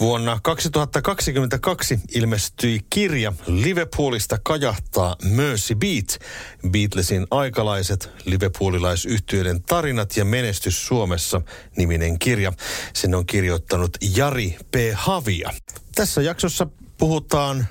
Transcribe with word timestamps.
Vuonna 0.00 0.38
2022 0.42 2.00
ilmestyi 2.14 2.80
kirja 2.90 3.32
Liverpoolista 3.46 4.38
kajahtaa 4.42 5.16
Mercy 5.24 5.74
Beat, 5.74 6.18
Beatlesin 6.70 7.26
aikalaiset 7.30 8.10
liverpoolilaisyhtiöiden 8.24 9.62
tarinat 9.62 10.16
ja 10.16 10.24
menestys 10.24 10.86
Suomessa 10.86 11.40
niminen 11.76 12.18
kirja. 12.18 12.52
Sen 12.92 13.14
on 13.14 13.26
kirjoittanut 13.26 13.96
Jari 14.16 14.56
P. 14.70 14.74
Havia. 14.94 15.50
Tässä 15.94 16.22
jaksossa 16.22 16.66
puhutaan 16.98 17.66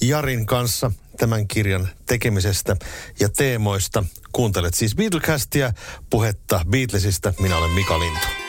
Jarin 0.00 0.46
kanssa 0.46 0.90
tämän 1.18 1.48
kirjan 1.48 1.88
tekemisestä 2.06 2.76
ja 3.20 3.28
teemoista. 3.28 4.04
Kuuntelet 4.32 4.74
siis 4.74 4.94
Beatlecastia, 4.94 5.72
puhetta 6.10 6.60
Beatlesista. 6.70 7.34
Minä 7.40 7.58
olen 7.58 7.70
Mika 7.70 7.98
Lintu. 7.98 8.47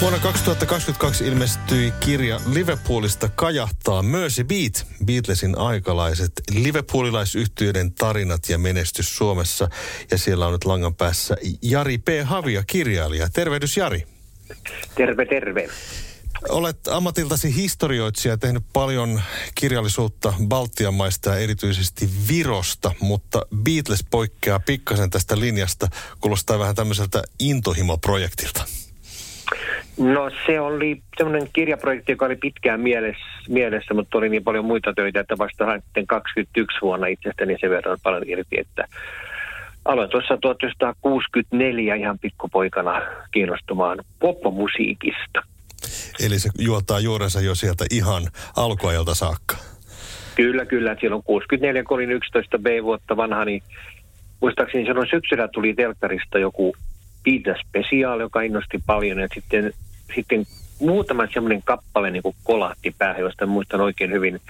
Vuonna 0.00 0.18
2022 0.18 1.24
ilmestyi 1.26 1.92
kirja 2.00 2.40
Liverpoolista 2.52 3.28
kajahtaa 3.28 4.02
Mercy 4.02 4.44
Beat, 4.44 4.86
Beatlesin 5.04 5.58
aikalaiset 5.58 6.32
Liverpoolilaisyhtiöiden 6.50 7.92
tarinat 7.92 8.48
ja 8.48 8.58
menestys 8.58 9.16
Suomessa. 9.16 9.68
Ja 10.10 10.18
siellä 10.18 10.46
on 10.46 10.52
nyt 10.52 10.64
langan 10.64 10.94
päässä 10.94 11.36
Jari 11.62 11.98
P. 11.98 12.08
Havia, 12.24 12.64
kirjailija. 12.66 13.28
Tervehdys 13.30 13.76
Jari. 13.76 14.06
Terve, 14.94 15.26
terve. 15.26 15.68
Olet 16.48 16.88
ammatiltasi 16.88 17.54
historioitsija, 17.54 18.36
tehnyt 18.36 18.64
paljon 18.72 19.22
kirjallisuutta 19.54 20.34
Baltian 20.48 20.94
maista 20.94 21.30
ja 21.30 21.38
erityisesti 21.38 22.10
Virosta, 22.28 22.92
mutta 23.00 23.46
Beatles 23.56 24.04
poikkeaa 24.10 24.60
pikkasen 24.60 25.10
tästä 25.10 25.40
linjasta. 25.40 25.88
Kuulostaa 26.20 26.58
vähän 26.58 26.74
tämmöiseltä 26.74 27.22
intohimoprojektilta. 27.38 28.64
No 29.98 30.30
se 30.46 30.60
oli 30.60 31.02
semmoinen 31.16 31.48
kirjaprojekti, 31.52 32.12
joka 32.12 32.26
oli 32.26 32.36
pitkään 32.36 32.80
mielessä, 32.80 33.24
mielessä, 33.48 33.94
mutta 33.94 34.18
oli 34.18 34.28
niin 34.28 34.44
paljon 34.44 34.64
muita 34.64 34.92
töitä, 34.92 35.20
että 35.20 35.38
vasta 35.38 35.80
sitten 35.84 36.06
21 36.06 36.78
vuonna 36.82 37.06
itsestäni 37.06 37.56
sen 37.60 37.70
verran 37.70 37.98
paljon 38.02 38.22
irti, 38.26 38.60
että 38.60 38.88
aloin 39.84 40.10
tuossa 40.10 40.38
1964 40.40 41.94
ihan 41.94 42.18
pikkupoikana 42.18 43.02
kiinnostumaan 43.30 43.98
popmusiikista. 44.20 45.42
Eli 46.26 46.38
se 46.38 46.50
juottaa 46.58 47.00
juurensa 47.00 47.40
jo 47.40 47.54
sieltä 47.54 47.84
ihan 47.90 48.22
alkuajalta 48.56 49.14
saakka. 49.14 49.56
Kyllä, 50.34 50.66
kyllä. 50.66 50.96
Silloin 51.00 51.22
64, 51.22 51.84
kun 51.84 51.94
olin 51.94 52.12
11 52.12 52.58
B-vuotta 52.58 53.16
vanha, 53.16 53.44
niin 53.44 53.62
muistaakseni 54.40 54.84
silloin 54.84 55.08
syksyllä 55.10 55.48
tuli 55.48 55.74
telkkarista 55.74 56.38
joku 56.38 56.76
Beatles 57.26 57.60
Special, 57.68 58.20
joka 58.20 58.40
innosti 58.40 58.78
paljon. 58.86 59.18
Ja 59.18 59.28
sitten, 59.34 59.72
sitten 60.14 60.46
muutama 60.80 61.26
semmoinen 61.34 61.62
kappale 61.64 62.10
niin 62.10 62.22
kuin 62.22 62.36
kolahti 62.44 62.94
päähän, 62.98 63.20
josta 63.20 63.46
muistan 63.46 63.80
oikein 63.80 64.12
hyvin 64.12 64.40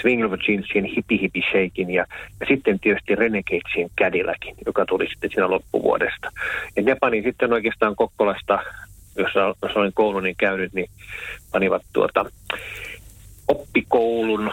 Swing 0.00 0.24
of 0.24 0.32
Jeansien 0.48 0.84
Hippie 0.84 1.20
Hippie 1.20 1.42
Shakein 1.42 1.90
ja, 1.90 2.06
ja 2.40 2.46
sitten 2.46 2.80
tietysti 2.80 3.14
Renegadesin 3.14 3.90
Cadillacin, 4.00 4.54
joka 4.66 4.86
tuli 4.86 5.06
sitten 5.08 5.30
siinä 5.30 5.50
loppuvuodesta. 5.50 6.30
Ja 6.76 6.82
ne 6.82 6.96
pani 7.00 7.22
sitten 7.22 7.52
oikeastaan 7.52 7.96
Kokkolasta, 7.96 8.58
jossa, 9.16 9.54
jossa 9.62 9.80
olin 9.80 9.92
kouluni 9.94 10.34
käynyt, 10.34 10.72
niin 10.72 10.90
panivat 11.52 11.82
tuota 11.92 12.24
oppikoulun 13.50 14.52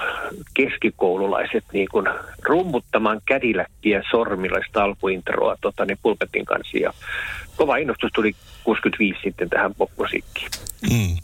keskikoululaiset 0.53 1.63
niin 1.73 1.87
kuin 1.91 2.05
rummuttamaan 2.43 3.21
kädiläkkiä 3.25 4.03
sormilla 4.11 4.59
sitä 4.67 4.83
alkuintroa 4.83 5.55
tota, 5.61 5.85
niin 5.85 5.97
pulpetin 6.01 6.45
kanssa. 6.45 6.77
Ja 6.77 6.93
kova 7.55 7.77
innostus 7.77 8.11
tuli 8.15 8.35
65 8.63 9.19
sitten 9.23 9.49
tähän 9.49 9.75
popmusiikkiin. 9.75 10.51
Mm. 10.91 11.17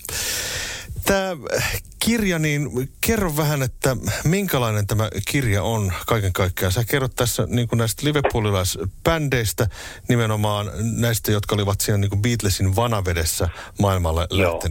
Tämä 1.06 1.38
kirja, 2.06 2.40
niin 2.40 2.70
kerro 3.02 3.38
vähän, 3.38 3.62
että 3.62 3.98
minkälainen 4.24 4.88
tämä 4.88 5.10
kirja 5.32 5.64
on 5.64 5.94
kaiken 6.08 6.34
kaikkiaan. 6.34 6.72
Sä 6.72 6.84
kerrot 6.84 7.16
tässä 7.16 7.48
niin 7.50 7.68
kuin 7.68 7.78
näistä 7.78 8.06
liverpoolilaisbändeistä, 8.06 9.68
nimenomaan 10.10 10.72
näistä, 11.00 11.32
jotka 11.32 11.56
olivat 11.56 11.82
siinä 11.82 11.98
niin 11.98 12.10
kuin 12.10 12.22
Beatlesin 12.22 12.76
vanavedessä 12.76 13.50
maailmalle 13.80 14.28
Joo. 14.32 14.62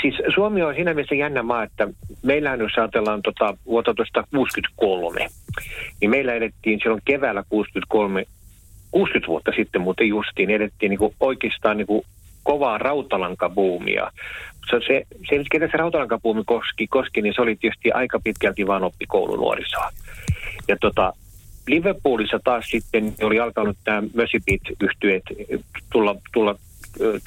Siis 0.00 0.14
Suomi 0.34 0.62
on 0.62 0.74
siinä 0.74 0.94
mielessä 0.94 1.14
jännä 1.14 1.42
maa, 1.42 1.62
että 1.62 1.88
meillähän 2.22 2.60
jos 2.60 2.72
ajatellaan 2.76 3.22
tota, 3.22 3.56
vuotta 3.66 3.94
1963, 3.94 5.26
niin 6.00 6.10
meillä 6.10 6.34
edettiin 6.34 6.78
silloin 6.82 7.02
keväällä 7.04 7.44
63, 7.48 8.24
60 8.90 9.28
vuotta 9.28 9.52
sitten 9.56 9.80
muuten 9.80 10.08
justiin, 10.08 10.50
edettiin 10.50 10.90
niin 10.90 11.14
oikeastaan 11.20 11.76
niin 11.76 12.04
kovaa 12.42 12.78
rautalankabuumia. 12.78 14.10
Se, 14.70 14.80
se, 14.86 15.02
se, 15.28 15.44
ketä 15.50 15.68
se 15.70 15.76
rautalankabuumi 15.76 16.42
koski, 16.46 16.86
koski, 16.86 17.22
niin 17.22 17.34
se 17.34 17.42
oli 17.42 17.56
tietysti 17.56 17.92
aika 17.92 18.20
pitkälti 18.24 18.66
vain 18.66 18.82
oppikoulunuorisoa. 18.82 19.90
Ja 20.68 20.76
tota, 20.80 21.12
Liverpoolissa 21.66 22.40
taas 22.44 22.64
sitten 22.68 23.14
oli 23.22 23.40
alkanut 23.40 23.76
tämä 23.84 24.02
Mösipit-yhtyeet 24.14 25.22
tulla, 25.92 26.16
tulla 26.32 26.56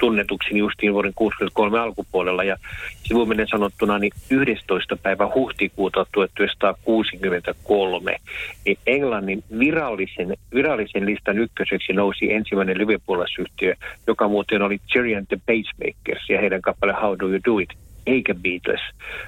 tunnetuksi 0.00 0.58
justiin 0.58 0.92
vuoden 0.92 1.14
63 1.14 1.78
alkupuolella 1.78 2.44
ja 2.44 2.56
sivuminen 3.02 3.48
sanottuna 3.48 3.98
niin 3.98 4.12
11. 4.30 4.96
päivä 4.96 5.30
huhtikuuta 5.34 6.06
1963 6.12 8.16
niin 8.64 8.78
Englannin 8.86 9.44
virallisen, 9.58 10.36
virallisen 10.54 11.06
listan 11.06 11.38
ykköseksi 11.38 11.92
nousi 11.92 12.32
ensimmäinen 12.32 12.78
liverpoolaisyhtiö, 12.78 13.74
joka 14.06 14.28
muuten 14.28 14.62
oli 14.62 14.80
Cherry 14.92 15.16
and 15.16 15.26
the 15.26 15.38
Pacemakers 15.46 16.28
ja 16.28 16.40
heidän 16.40 16.62
kappale 16.62 16.92
How 16.92 17.16
Do 17.18 17.28
You 17.28 17.40
Do 17.46 17.58
It 17.58 17.70
eikä 18.08 18.34
Beatles. 18.34 18.80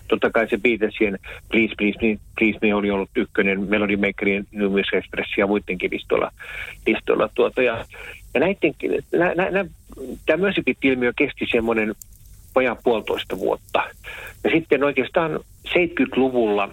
Totta 0.08 0.30
kai 0.30 0.48
se 0.48 0.58
Beatlesien 0.58 1.18
Please 1.50 1.74
Please 1.78 1.98
Me, 2.02 2.18
Please 2.38 2.58
Me 2.62 2.74
oli 2.74 2.90
ollut 2.90 3.10
ykkönen 3.16 3.70
Melody 3.70 3.96
Makerien 3.96 4.44
New 4.52 4.70
Music 4.70 4.94
Express 4.94 5.38
ja 5.38 5.46
muidenkin 5.46 5.90
listoilla. 5.90 6.30
listoilla 6.86 7.28
tuota. 7.34 7.62
Ja, 7.62 7.84
ja 8.34 8.40
näiden, 8.40 8.74
nä, 9.12 9.34
nä, 9.34 9.50
nä, 9.50 9.64
tämä 10.26 10.46
Mösipit-ilmiö 10.46 11.12
kesti 11.16 11.46
semmoinen 11.50 11.94
vajaa 12.54 12.76
puolitoista 12.84 13.38
vuotta. 13.38 13.82
Ja 14.44 14.50
sitten 14.50 14.84
oikeastaan 14.84 15.40
70-luvulla, 15.68 16.68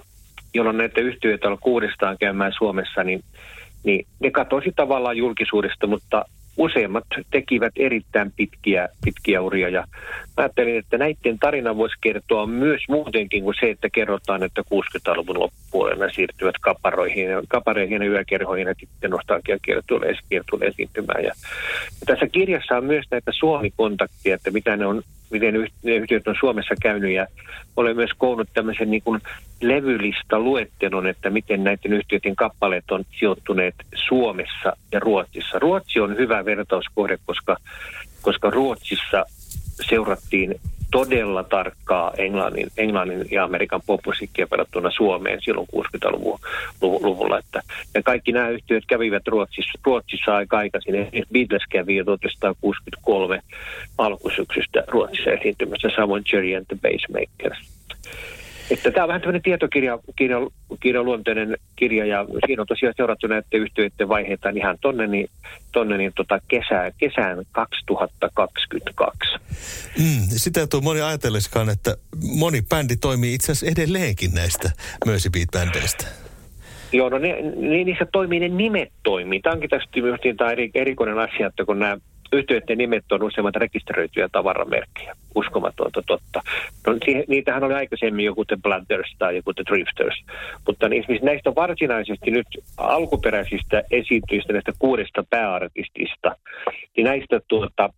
jolloin 0.54 0.78
näitä 0.78 1.02
yhtiöitä 1.02 1.48
alkoi 1.48 1.72
uudestaan 1.72 2.18
käymään 2.20 2.54
Suomessa, 2.58 3.04
niin, 3.04 3.24
niin 3.84 4.06
ne 4.20 4.32
katosi 4.32 4.74
tavallaan 4.76 5.18
julkisuudesta, 5.18 5.88
mutta 5.88 6.26
useimmat 6.58 7.04
tekivät 7.32 7.74
erittäin 7.76 8.32
pitkiä, 8.36 8.90
pitkiä 9.06 9.42
uria 9.42 9.70
ja 9.70 9.84
ajattelin, 10.38 10.78
että 10.78 10.98
näiden 10.98 11.40
tarina 11.40 11.78
voisi 11.78 11.96
kertoa 12.02 12.46
myös 12.46 12.82
muutenkin 12.90 13.44
kuin 13.44 13.56
se, 13.60 13.70
että 13.70 13.90
kerrotaan, 13.90 14.44
että 14.44 14.62
60-luvun 14.62 15.40
loppupuolella 15.40 16.10
siirtyvät 16.10 16.56
kaparoihin, 16.62 17.28
kapareihin 17.48 18.02
ja 18.02 18.10
yökerhoihin 18.10 18.68
ja 18.68 18.74
sitten 18.80 19.12
nostalgiakiertueelle 19.12 20.44
tulee 20.50 20.68
esiintymään. 20.68 21.24
Ja, 21.24 21.32
ja 22.00 22.06
tässä 22.06 22.28
kirjassa 22.28 22.78
on 22.78 22.86
myös 22.86 23.06
näitä 23.12 23.32
Suomi-kontaktia, 23.32 24.36
että 24.36 24.52
mitä 24.52 24.78
ne 24.78 24.86
on 24.86 25.02
miten 25.30 25.56
yhtiöt 25.84 26.28
on 26.28 26.36
Suomessa 26.40 26.76
käynyt 26.82 27.12
ja 27.12 27.28
olen 27.76 27.96
myös 27.96 28.12
koonnut 28.18 28.50
tämmöisen 28.54 28.92
niin 28.92 29.02
kuin 29.02 29.22
levylista 29.62 30.40
luettelon, 30.40 31.08
että 31.08 31.30
miten 31.30 31.64
näiden 31.64 31.94
yhtiöiden 31.94 32.36
kappaleet 32.36 32.92
on 32.92 33.04
sijoittuneet 33.20 33.76
Suomessa 34.08 34.74
ja 34.92 35.00
Ruotsissa. 35.00 35.60
Ruotsi 35.60 36.00
on 36.00 36.18
hyvä 36.18 36.46
vertauskohde, 36.46 37.18
koska, 37.26 37.58
koska 38.22 38.50
Ruotsissa 38.50 39.26
seurattiin 39.90 40.56
todella 40.92 41.44
tarkkaa 41.44 42.14
Englannin, 42.18 42.68
Englannin 42.78 43.26
ja 43.32 43.44
Amerikan 43.44 43.82
popmusiikkia 43.86 44.48
verrattuna 44.52 44.92
Suomeen 44.92 45.40
silloin 45.42 45.68
60-luvulla. 45.76 47.40
Että, 47.40 47.62
ja 47.94 48.04
kaikki 48.04 48.32
nämä 48.32 48.50
yhtiöt 48.50 48.84
kävivät 48.88 49.28
Ruotsissa, 49.28 49.80
Ruotsissa 49.86 50.36
aika 50.36 50.58
aikaisin. 50.58 50.96
Beatles 51.34 51.64
kävi 51.70 51.96
jo 51.96 52.04
1963 52.04 53.42
alkusyksystä 53.98 54.84
Ruotsissa 54.88 55.32
esiintymässä, 55.32 55.90
samoin 55.96 56.24
Jerry 56.34 56.56
and 56.56 56.66
the 56.66 56.78
Basemakers. 56.82 57.78
Että 58.72 58.92
tämä 58.92 59.04
on 59.04 59.08
vähän 59.08 59.22
tämmöinen 59.22 59.42
tietokirja, 59.42 60.00
kirja, 60.16 60.38
kirja, 60.80 61.04
luonteinen 61.04 61.58
kirja 61.76 62.06
ja 62.06 62.26
siinä 62.46 62.62
on 62.62 62.68
tosiaan 62.68 62.94
seurattu 62.98 63.28
näiden 63.28 63.62
yhtiöiden 63.62 64.10
vaiheita 64.10 64.50
ihan 64.50 64.78
tonne, 64.82 65.08
niin, 65.08 65.30
tonne 65.72 65.98
niin 65.98 66.12
tota 66.16 66.40
kesä, 66.48 66.92
kesään 66.98 67.46
2022. 67.52 69.38
Mm, 70.00 70.22
sitä 70.28 70.60
ei 70.60 70.68
tule 70.68 70.84
moni 70.84 71.02
ajatelleskaan, 71.02 71.70
että 71.70 71.98
moni 72.40 72.62
bändi 72.62 72.96
toimii 72.96 73.34
itse 73.34 73.52
asiassa 73.52 73.82
edelleenkin 73.82 74.34
näistä 74.34 74.72
Mercy 75.06 75.30
Beat-bändeistä. 75.30 76.08
Joo, 76.92 77.10
no 77.10 77.18
ne, 77.18 77.42
ne, 77.42 77.84
niissä 77.84 78.06
toimii, 78.12 78.40
ne 78.40 78.48
nimet 78.48 78.90
toimii. 79.04 79.40
Tämä 79.40 79.54
onkin 79.54 79.70
tästä 79.70 80.02
myös 80.02 80.20
niin 80.24 80.38
tämä 80.38 80.52
eri, 80.52 80.72
erikoinen 80.74 81.20
asia, 81.20 81.48
että 81.48 81.66
kun 81.66 81.80
nämä 81.80 81.98
yhtiöiden 82.34 82.78
nimet 82.78 83.12
on 83.12 83.24
useimmat 83.24 83.56
rekisteröityjä 83.56 84.30
tavaramerkkejä. 84.32 85.16
Uskomatonta 85.36 86.02
totta. 86.08 86.42
No, 86.88 86.94
niitähän 87.28 87.64
oli 87.64 87.74
aikaisemmin 87.74 88.26
joku 88.26 88.46
The 88.46 88.58
Bladders 88.64 89.16
tai 89.20 89.36
joku 89.36 89.54
The 89.54 89.64
Drifters. 89.70 90.24
Mutta 90.68 90.90
niin, 90.90 91.04
näistä 91.22 91.56
varsinaisesti 91.56 92.32
nyt 92.32 92.48
alkuperäisistä 92.78 93.84
esiintyjistä, 93.92 94.54
näistä 94.54 94.72
kuudesta 94.80 95.24
pääartistista, 95.30 96.36
niin 96.98 97.06
näistä 97.06 97.40
tuota, 97.48 97.90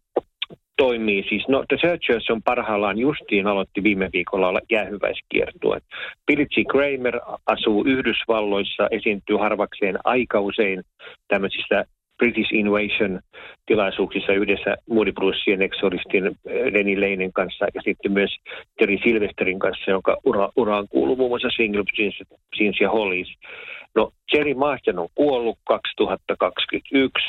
toimii 0.78 1.26
siis, 1.30 1.48
no 1.48 1.64
The 1.68 1.78
Searchers 1.82 2.30
on 2.30 2.44
parhaillaan 2.44 2.98
justiin 2.98 3.48
aloitti 3.48 3.84
viime 3.84 4.10
viikolla 4.14 4.60
jäähyväiskiertue. 4.72 5.80
Billy 6.28 6.46
G. 6.46 6.56
Kramer 6.72 7.20
asuu 7.46 7.84
Yhdysvalloissa, 7.88 8.88
esiintyy 8.92 9.38
harvakseen 9.38 9.98
aika 10.04 10.40
usein 10.40 10.84
tämmöisissä 11.28 11.86
British 12.20 12.54
Invasion 12.54 13.20
tilaisuuksissa 13.66 14.34
yhdessä 14.34 14.76
Moody 14.90 15.12
Brucein 15.12 15.62
exoristin 15.62 16.26
eh, 16.26 16.74
Lenny 16.74 17.02
Leinen 17.02 17.34
kanssa 17.34 17.66
ja 17.76 17.82
sitten 17.82 18.12
myös 18.12 18.38
Terry 18.78 18.98
Silvesterin 19.04 19.60
kanssa, 19.60 19.92
jonka 19.92 20.18
ura, 20.26 20.50
uraan 20.56 20.88
kuuluu 20.90 21.16
muun 21.16 21.32
muassa 21.32 21.50
Single 21.50 21.84
Jeans, 22.60 22.82
ja 22.82 22.90
Hollies. 22.90 23.28
No 23.96 24.12
Jerry 24.34 24.54
Marsden 24.54 25.00
on 25.00 25.08
kuollut 25.16 25.58
2021 25.64 27.26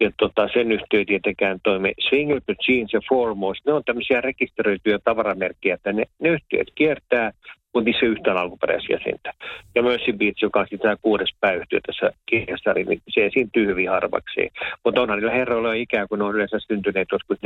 ja 0.00 0.10
tota, 0.18 0.48
sen 0.52 0.72
yhtiö 0.72 1.04
tietenkään 1.04 1.58
toimi 1.62 1.92
Single 2.10 2.40
Jeans 2.68 2.92
ja 2.92 3.00
Foremost. 3.08 3.60
Ne 3.66 3.72
on 3.72 3.84
tämmöisiä 3.84 4.20
rekisteröityjä 4.20 4.98
tavaramerkkejä, 5.04 5.74
että 5.74 5.92
ne, 5.92 6.04
ne 6.18 6.28
yhtiöt 6.28 6.68
kiertää 6.74 7.32
mutta 7.74 7.84
niissä 7.84 8.06
yhtään 8.06 8.36
alkuperäisjäsentä. 8.36 9.32
Ja 9.74 9.82
myös 9.82 10.00
Beats, 10.18 10.42
joka 10.42 10.60
on 10.60 10.66
sitä 10.70 10.96
kuudes 11.02 11.28
pääyhtiö 11.40 11.80
tässä 11.86 12.10
kirjassa, 12.26 12.72
niin 12.72 13.02
se 13.14 13.26
esiintyy 13.26 13.66
hyvin 13.66 13.90
harvaksi. 13.90 14.40
Mutta 14.84 15.00
onhan 15.00 15.18
niillä 15.18 15.32
herroilla 15.32 15.72
ikään 15.72 16.08
kuin 16.08 16.18
ne 16.18 16.24
on 16.24 16.34
yleensä 16.34 16.58
syntyneet 16.68 17.08
joskus 17.12 17.38
42-47. 17.38 17.40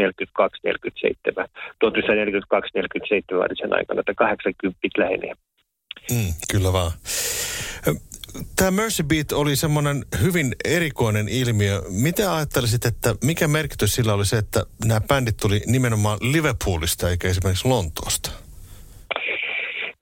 1942-47 1.85 1.89
sen 3.61 3.73
aikana, 3.75 4.01
että 4.01 4.15
80 4.15 4.79
lähenee. 4.99 5.35
Mm, 6.11 6.33
kyllä 6.53 6.73
vaan. 6.73 6.93
Tämä 8.57 8.71
Mercy 8.71 9.03
Beat 9.03 9.33
oli 9.33 9.57
semmoinen 9.57 10.05
hyvin 10.23 10.55
erikoinen 10.65 11.29
ilmiö. 11.29 11.83
Mitä 11.89 12.35
ajattelisit, 12.35 12.85
että 12.85 13.15
mikä 13.25 13.49
merkitys 13.49 13.95
sillä 13.95 14.15
oli 14.15 14.27
se, 14.27 14.39
että 14.39 14.63
nämä 14.85 15.01
bändit 15.01 15.37
tuli 15.37 15.63
nimenomaan 15.67 16.19
Liverpoolista 16.21 17.11
eikä 17.11 17.29
esimerkiksi 17.29 17.69
Lontoosta? 17.69 18.46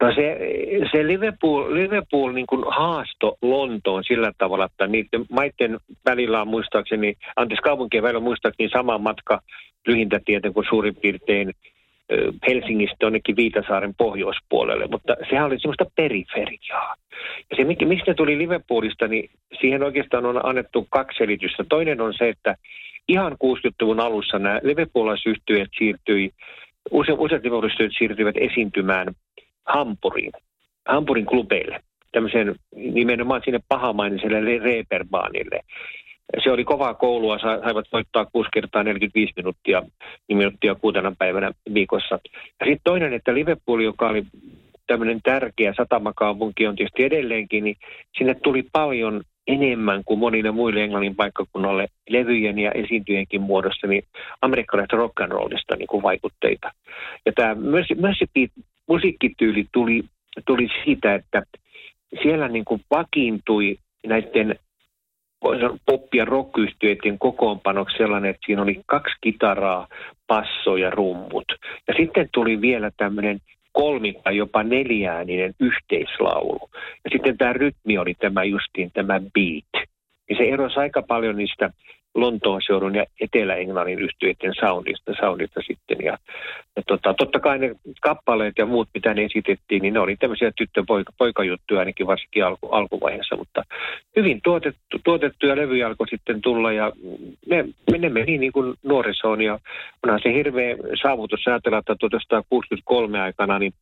No 0.05 0.15
se, 0.15 0.39
se 0.93 1.07
Liverpool, 1.07 1.75
Liverpool 1.75 2.33
niin 2.33 2.47
kuin 2.47 2.65
haasto 2.69 3.37
Lontoon 3.43 4.05
sillä 4.05 4.33
tavalla, 4.39 4.65
että 4.65 4.87
niiden 4.87 5.25
maiden 5.31 5.79
välillä 6.05 6.41
on 6.41 6.49
muistaakseni, 6.49 7.15
anteeksi 7.37 7.63
kaupunkien 7.63 8.03
välillä 8.03 8.19
on 8.19 8.23
muistaakseni 8.25 8.69
sama 8.69 8.99
matka 8.99 9.41
lyhintä 9.87 10.21
tietä 10.25 10.51
kuin 10.51 10.67
suurin 10.69 10.97
piirtein 10.97 11.53
Helsingistä 12.49 13.07
onnekin 13.07 13.37
Viitasaaren 13.37 13.95
pohjoispuolelle, 13.95 14.87
mutta 14.91 15.17
sehän 15.31 15.47
oli 15.47 15.61
semmoista 15.61 15.85
periferiaa. 15.97 16.95
Ja 17.51 17.57
se, 17.57 17.85
mistä 17.85 18.15
tuli 18.15 18.39
Liverpoolista, 18.39 19.09
niin 19.09 19.31
siihen 19.61 19.83
oikeastaan 19.83 20.27
on 20.27 20.47
annettu 20.47 20.87
kaksi 20.91 21.19
selitystä. 21.19 21.65
Toinen 21.69 22.01
on 22.01 22.15
se, 22.19 22.29
että 22.29 22.55
ihan 23.09 23.33
60-luvun 23.33 24.01
alussa 24.01 24.39
nämä 24.39 24.61
Liverpoolaisyhtiöt 24.63 25.71
siirtyi, 25.79 26.31
useat 26.91 27.19
Liverpoolaisyhtiöt 27.19 27.93
siirtyivät 27.99 28.37
esiintymään 28.37 29.07
Hampuriin, 29.67 30.33
Hampurin 30.89 31.27
klubeille, 31.27 31.81
tämmöisen 32.13 32.55
nimenomaan 32.77 33.43
sinne 33.45 33.61
pahamainiselle 33.69 34.59
Reeperbaanille. 34.59 35.61
Se 36.45 36.51
oli 36.51 36.65
kovaa 36.65 36.95
koulua, 36.95 37.39
saivat 37.39 37.87
voittaa 37.93 38.27
6 38.33 38.49
kertaa 38.53 38.83
45 38.83 39.33
minuuttia, 39.37 39.83
niin 40.29 40.37
minuuttia 40.37 40.75
kuutena 40.75 41.13
päivänä 41.19 41.53
viikossa. 41.75 42.19
Ja 42.61 42.67
sitten 42.67 42.85
toinen, 42.85 43.13
että 43.13 43.35
Liverpool, 43.35 43.81
joka 43.81 44.09
oli 44.09 44.25
tämmöinen 44.87 45.21
tärkeä 45.23 45.75
satamakaupunki 45.77 46.67
on 46.67 46.77
tietysti 46.77 47.05
edelleenkin, 47.05 47.65
niin 47.65 47.77
sinne 48.19 48.35
tuli 48.35 48.65
paljon 48.73 49.23
enemmän 49.47 50.03
kuin 50.05 50.19
monille 50.19 50.51
muille 50.51 50.85
Englannin 50.85 51.17
paikkakunnalle 51.17 51.87
levyjen 52.09 52.59
ja 52.59 52.71
esiintyjenkin 52.71 53.41
muodossa 53.41 53.87
niin 53.87 54.05
amerikkalaista 54.43 54.97
rock 54.97 55.21
and 55.21 55.33
rollista 55.33 55.77
niin 55.77 55.87
kuin 55.87 56.03
vaikutteita. 56.03 56.73
Ja 57.27 57.33
tämä 57.33 57.55
myös 57.55 57.87
se 58.19 58.27
musiikkityyli 58.89 59.67
tuli, 59.73 60.03
tuli 60.47 60.69
siitä, 60.85 61.15
että 61.15 61.43
siellä 62.23 62.49
niin 62.49 62.65
kuin 62.65 62.81
vakiintui 62.91 63.79
näiden 64.07 64.59
pop- 65.91 66.15
ja 66.15 66.25
rock 66.25 66.53
kokoonpanoksi 67.19 67.97
sellainen, 67.97 68.31
että 68.31 68.47
siinä 68.47 68.63
oli 68.63 68.81
kaksi 68.87 69.15
kitaraa, 69.21 69.89
passo 70.27 70.77
ja 70.77 70.91
rummut. 70.91 71.45
Ja 71.89 71.95
sitten 71.97 72.29
tuli 72.33 72.61
vielä 72.61 72.91
tämmöinen 72.97 73.39
kolmikka, 73.73 74.31
jopa 74.31 74.63
neljääninen 74.63 75.55
yhteislaulu. 75.61 76.71
Ja 77.05 77.11
sitten 77.13 77.39
tämä 77.39 77.53
rytmi 77.53 77.99
oli 77.99 78.15
tämä 78.15 78.45
justiin 78.45 78.91
tämä 78.95 79.21
beat. 79.21 79.87
Ja 80.31 80.37
se 80.37 80.45
erosi 80.45 80.81
aika 80.81 81.03
paljon 81.03 81.37
niistä 81.37 81.71
Lontoon 82.15 82.61
seudun 82.67 82.95
ja 82.95 83.05
Etelä-Englannin 83.21 83.99
yhtiöiden 83.99 84.55
soundista, 84.61 85.13
soundista 85.21 85.61
sitten. 85.67 85.99
Ja, 86.05 86.19
ja 86.77 86.83
tota, 86.87 87.15
totta 87.15 87.41
kai 87.41 87.59
ne 87.59 87.75
kappaleet 88.01 88.55
ja 88.59 88.67
muut, 88.67 88.89
mitä 88.95 89.15
ne 89.15 89.25
esitettiin, 89.25 89.83
niin 89.83 89.95
ne 89.95 90.01
oli 90.01 90.17
tämmöisiä 90.17 90.53
tyttö-poikajuttuja 90.57 91.81
ainakin 91.81 92.07
varsinkin 92.07 92.45
alku, 92.45 92.69
alkuvaiheessa, 92.69 93.37
mutta 93.37 93.63
hyvin 94.17 94.41
tuotettu, 94.45 94.99
tuotettuja 95.05 95.57
levyjä 95.57 95.87
alkoi 95.87 96.09
sitten 96.09 96.41
tulla. 96.41 96.73
Ja 96.73 96.93
ne, 97.47 97.65
ne 97.99 98.09
meni 98.09 98.39
niin 98.39 98.53
kuin 98.53 98.75
nuorisoon. 98.83 99.41
Ja 99.43 99.59
onhan 100.03 100.21
se 100.23 100.33
hirveä 100.33 100.77
saavutus 101.03 101.47
ajatella, 101.47 101.79
että 101.79 101.97
1963 102.01 103.21
aikana 103.21 103.59
niin 103.59 103.73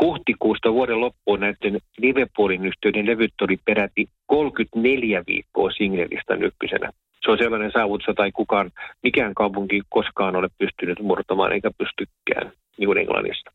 huhtikuusta 0.00 0.72
vuoden 0.72 1.00
loppuun 1.00 1.40
näiden 1.40 1.80
Liverpoolin 1.98 2.66
yhtiöiden 2.66 3.06
levyt 3.06 3.32
oli 3.40 3.56
peräti 3.64 4.08
34 4.26 5.24
viikkoa 5.26 5.70
singlelista 5.70 6.34
ykkösenä 6.34 6.90
se 7.24 7.30
on 7.30 7.38
sellainen 7.38 7.72
saavutus, 7.72 8.06
jota 8.08 8.24
ei 8.24 8.32
kukaan, 8.32 8.70
mikään 9.02 9.34
kaupunki 9.34 9.82
koskaan 9.88 10.36
ole 10.36 10.48
pystynyt 10.58 11.00
murtamaan 11.00 11.52
eikä 11.52 11.70
pystykään, 11.78 12.52
niin 12.78 12.86
kuin 12.86 12.98
Englannissa. 12.98 13.50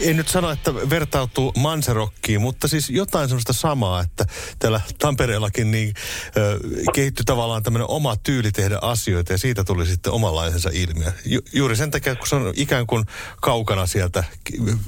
En 0.00 0.16
nyt 0.16 0.28
sano, 0.28 0.50
että 0.50 0.74
vertautuu 0.74 1.52
Manserokkiin, 1.58 2.40
mutta 2.40 2.68
siis 2.68 2.90
jotain 2.90 3.28
sellaista 3.28 3.52
samaa, 3.52 4.00
että 4.00 4.24
täällä 4.58 4.80
Tampereellakin 4.98 5.70
niin 5.70 5.94
ö, 6.36 6.58
kehittyi 6.94 7.24
tavallaan 7.24 7.62
tämmöinen 7.62 7.90
oma 7.90 8.16
tyyli 8.16 8.50
tehdä 8.50 8.78
asioita 8.82 9.32
ja 9.32 9.38
siitä 9.38 9.64
tuli 9.64 9.86
sitten 9.86 10.12
omanlaisensa 10.12 10.70
ilmiö. 10.72 11.12
Ju, 11.26 11.40
juuri 11.52 11.76
sen 11.76 11.90
takia, 11.90 12.14
kun 12.14 12.26
se 12.26 12.36
on 12.36 12.52
ikään 12.56 12.86
kuin 12.86 13.04
kaukana 13.40 13.86
sieltä, 13.86 14.24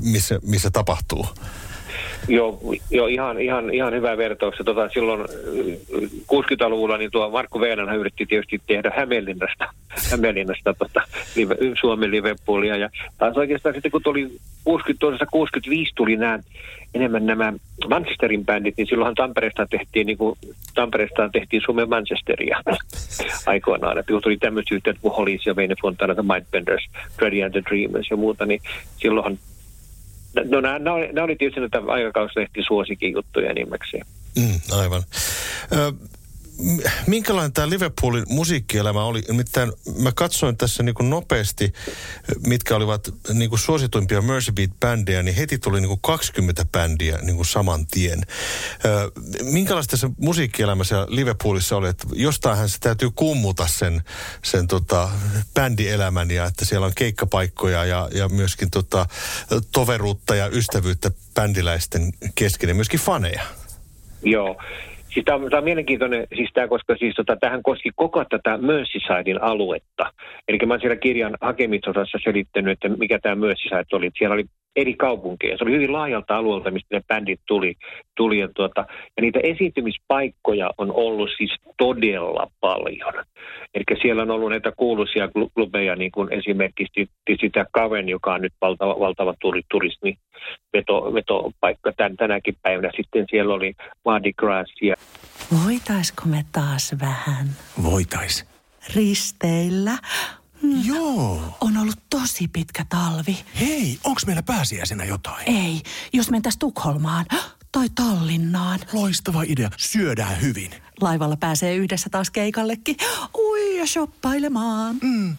missä, 0.02 0.38
missä 0.42 0.70
tapahtuu. 0.70 1.26
Joo, 2.28 2.60
jo, 2.90 3.06
ihan, 3.06 3.40
ihan, 3.40 3.74
ihan 3.74 3.94
hyvä 3.94 4.16
vertaus. 4.16 4.54
Tota, 4.64 4.88
silloin 4.88 5.20
60-luvulla 6.32 6.94
äh, 6.94 6.98
niin 6.98 7.10
tuo 7.10 7.30
Markku 7.30 7.60
Veenan 7.60 7.96
yritti 7.96 8.26
tietysti 8.26 8.60
tehdä 8.66 8.92
Hämeenlinnasta, 8.96 9.68
Hämeenlinnasta 10.10 10.74
tota, 10.74 11.00
Suomen 11.80 12.10
Liverpoolia. 12.10 12.76
Ja 12.76 12.90
taas 13.18 13.36
oikeastaan 13.36 13.74
sitten 13.74 13.90
kun 13.90 14.02
tuli 14.02 14.30
60, 14.64 15.26
65 15.30 15.92
tuli 15.94 16.16
nämä 16.16 16.38
enemmän 16.94 17.26
nämä 17.26 17.52
Manchesterin 17.88 18.44
bändit, 18.44 18.74
niin 18.76 18.86
silloinhan 18.86 19.14
Tampereesta 19.14 19.66
tehtiin, 19.66 20.06
niin 20.06 20.18
kuin, 20.18 20.38
Tampereesta 20.74 21.28
tehtiin 21.32 21.62
Suomen 21.64 21.88
Manchesteria 21.88 22.62
aikoinaan. 23.46 23.98
Että 23.98 24.12
kun 24.12 24.22
tuli 24.22 24.36
tämmöisiä 24.36 24.76
yhteyttä 24.76 25.02
kuin 25.02 25.38
ja 25.46 25.54
Wayne 25.54 25.74
Fontana, 25.82 26.14
The 26.14 26.22
Mindbenders, 26.22 26.88
Freddy 27.16 27.42
and 27.42 27.52
the 27.52 27.62
Dreamers 27.70 28.10
ja 28.10 28.16
muuta, 28.16 28.46
niin 28.46 28.60
silloinhan 28.96 29.38
No 30.44 30.60
nämä, 30.60 30.78
nämä, 30.78 30.96
oli, 30.96 31.08
nämä 31.12 31.24
oli 31.24 31.36
tietysti 31.36 31.60
näitä 31.60 31.82
aikakauslehti 31.86 32.62
suosikin 32.66 33.12
juttuja 33.12 33.50
enimmäkseen. 33.50 34.06
Mm, 34.38 34.60
aivan. 34.78 35.02
Ö, 35.72 35.92
minkälainen 37.06 37.52
tämä 37.52 37.70
Liverpoolin 37.70 38.24
musiikkielämä 38.28 39.04
oli? 39.04 39.22
Nimittäin 39.28 39.72
mä 39.98 40.12
katsoin 40.12 40.56
tässä 40.56 40.82
niin 40.82 40.94
kuin 40.94 41.10
nopeasti, 41.10 41.72
mitkä 42.46 42.76
olivat 42.76 43.14
niin 43.32 43.50
kuin 43.50 43.58
suosituimpia 43.58 44.22
Mercy 44.22 44.52
Beat-bändejä, 44.52 45.22
niin 45.22 45.36
heti 45.36 45.58
tuli 45.58 45.80
niin 45.80 45.88
kuin 45.88 46.00
20 46.02 46.64
bändiä 46.72 47.18
niin 47.22 47.36
kuin 47.36 47.46
saman 47.46 47.86
tien. 47.86 48.22
minkälaista 49.42 49.96
se 49.96 50.10
musiikkielämä 50.18 50.84
siellä 50.84 51.06
Liverpoolissa 51.08 51.76
oli? 51.76 51.88
Että 51.88 52.06
jostainhan 52.12 52.68
se 52.68 52.78
täytyy 52.80 53.10
kummuta 53.14 53.66
sen, 53.66 54.02
sen 54.44 54.66
tota, 54.66 55.10
bändielämän 55.54 56.30
ja 56.30 56.44
että 56.44 56.64
siellä 56.64 56.86
on 56.86 56.94
keikkapaikkoja 56.94 57.84
ja, 57.84 58.08
ja 58.12 58.28
myöskin 58.28 58.70
tota, 58.70 59.06
toveruutta 59.72 60.34
ja 60.34 60.48
ystävyyttä 60.48 61.10
bändiläisten 61.34 62.12
kesken 62.34 62.68
ja 62.68 62.74
myöskin 62.74 63.00
faneja. 63.00 63.42
Joo 64.22 64.56
Siis 65.16 65.24
tämä 65.24 65.36
on, 65.36 65.50
tämä 65.50 65.58
on 65.58 65.64
mielenkiintoinen, 65.64 66.26
siis 66.36 66.50
tämä, 66.54 66.68
koska 66.68 66.96
siis 66.96 67.14
tota, 67.14 67.36
tähän 67.36 67.62
koski 67.62 67.90
koko 67.96 68.24
tätä 68.24 68.58
Merseysidein 68.58 69.42
aluetta. 69.42 70.12
Eli 70.48 70.58
mä 70.66 70.72
olen 70.72 70.80
siellä 70.80 70.96
kirjan 70.96 71.36
hakemisosassa 71.40 72.18
selittänyt, 72.24 72.72
että 72.72 72.88
mikä 72.98 73.18
tämä 73.18 73.34
Merseyside 73.34 73.84
oli. 73.92 74.10
Siellä 74.18 74.34
oli 74.34 74.44
eri 74.76 74.94
kaupunkeja. 74.94 75.58
Se 75.58 75.64
oli 75.64 75.72
hyvin 75.72 75.92
laajalta 75.92 76.36
alueelta, 76.36 76.70
mistä 76.70 76.96
ne 76.96 77.02
bändit 77.08 77.40
tuli. 77.46 77.74
tuli 78.16 78.38
ja, 78.38 78.48
tuota, 78.54 78.84
ja 78.88 79.20
niitä 79.20 79.40
esiintymispaikkoja 79.42 80.70
on 80.78 80.92
ollut 80.92 81.30
siis 81.36 81.54
todella 81.78 82.50
paljon. 82.60 83.14
Eli 83.74 83.84
siellä 84.02 84.22
on 84.22 84.30
ollut 84.30 84.50
näitä 84.50 84.72
kuuluisia 84.76 85.28
klubeja, 85.54 85.96
niin 85.96 86.10
kuin 86.10 86.32
esimerkiksi 86.32 87.08
sitä 87.40 87.66
Kaven, 87.72 88.08
joka 88.08 88.34
on 88.34 88.40
nyt 88.40 88.52
valtava, 88.60 89.00
valtava 89.00 89.34
turismi 89.70 90.14
veto, 90.72 91.14
vetopaikka 91.14 91.92
tän, 91.96 92.16
tänäkin 92.16 92.56
päivänä. 92.62 92.90
Sitten 92.96 93.26
siellä 93.30 93.54
oli 93.54 93.74
Mardi 94.04 94.32
Gras. 94.32 94.72
Ja... 94.82 94.94
Voitaisko 95.64 96.22
me 96.26 96.44
taas 96.52 96.96
vähän? 97.00 97.46
Voitais. 97.82 98.46
Risteillä? 98.96 99.92
Joo. 100.84 101.56
On 101.60 101.76
ollut 101.76 102.00
tosi 102.10 102.48
pitkä 102.48 102.84
talvi. 102.88 103.38
Hei, 103.60 103.98
onks 104.04 104.26
meillä 104.26 104.42
pääsiäisenä 104.42 105.04
jotain? 105.04 105.48
Ei, 105.48 105.82
jos 106.12 106.30
mentäis 106.30 106.56
Tukholmaan 106.56 107.26
tai 107.72 107.86
Tallinnaan. 107.94 108.80
Loistava 108.92 109.42
idea. 109.42 109.70
Syödään 109.76 110.40
hyvin. 110.40 110.70
Laivalla 111.00 111.36
pääsee 111.36 111.76
yhdessä 111.76 112.10
taas 112.10 112.30
keikallekin. 112.30 112.96
Ui 113.38 113.78
ja 113.78 113.86
shoppailemaan. 113.86 114.96
Mm. 115.02 115.36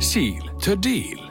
Seal 0.00 0.48
to 0.48 0.82
deal. 0.82 1.30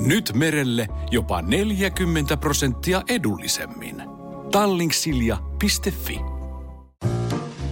Nyt 0.00 0.32
merelle 0.34 0.88
jopa 1.10 1.42
40 1.42 2.36
prosenttia 2.36 3.02
edullisemmin. 3.08 4.02
Tallingsilja.fi 4.52 6.20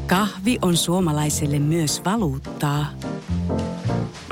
Kahvi 0.07 0.59
on 0.63 0.77
suomalaiselle 0.77 1.59
myös 1.59 2.05
valuuttaa. 2.05 2.87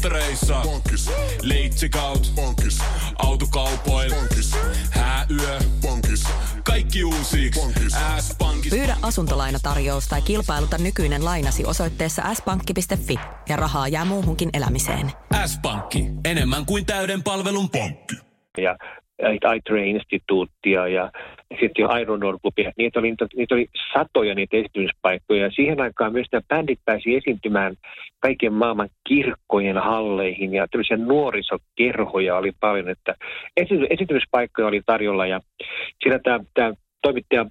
Bonkis. 0.00 0.12
Polttereissa. 0.12 0.60
Bonkis. 0.62 1.10
Leitsikaut. 1.42 2.32
Bonkis. 2.34 2.78
Autokaupoil. 3.18 4.10
Bonkis. 4.14 4.56
Hääyö. 4.90 5.58
Bonkis. 5.82 6.24
Kaikki 6.64 7.04
uusi. 7.04 7.50
Pyydä 8.70 8.96
asuntolainatarjous 9.02 10.08
tai 10.08 10.22
kilpailuta 10.22 10.78
nykyinen 10.78 11.24
lainasi 11.24 11.64
osoitteessa 11.64 12.34
s-pankki.fi 12.34 13.14
ja 13.48 13.56
rahaa 13.56 13.88
jää 13.88 14.04
muuhunkin 14.04 14.50
elämiseen. 14.52 15.10
S-pankki. 15.46 16.04
Enemmän 16.24 16.66
kuin 16.66 16.86
täyden 16.86 17.22
palvelun 17.22 17.70
pankki. 17.70 18.16
Ja 18.58 18.76
ITRE-instituuttia 19.56 20.88
ja 20.88 21.12
sitten 21.50 21.82
jo 21.82 21.96
Iron 21.96 22.20
Clubia. 22.20 22.72
Niitä 22.76 22.98
oli, 22.98 23.14
niitä 23.36 23.54
oli 23.54 23.68
satoja 23.92 24.34
niitä 24.34 24.56
esiintymispaikkoja. 24.56 25.42
Ja 25.42 25.50
siihen 25.50 25.80
aikaan 25.80 26.12
myös 26.12 26.26
nämä 26.32 26.42
bändit 26.48 26.78
pääsi 26.84 27.16
esiintymään 27.16 27.74
kaiken 28.20 28.52
maailman 28.52 28.88
kirkkojen 29.08 29.76
halleihin 29.78 30.54
ja 30.54 30.68
tämmöisiä 30.68 30.96
nuorisokerhoja 30.96 32.36
oli 32.36 32.52
paljon, 32.60 32.88
että 32.88 33.14
esiintymispaikkoja 33.56 34.68
oli 34.68 34.80
tarjolla 34.86 35.26
ja 35.26 35.40
siinä 36.02 36.18
tämä, 36.18 36.40
tämä 36.54 36.72
toimittaja 37.02 37.46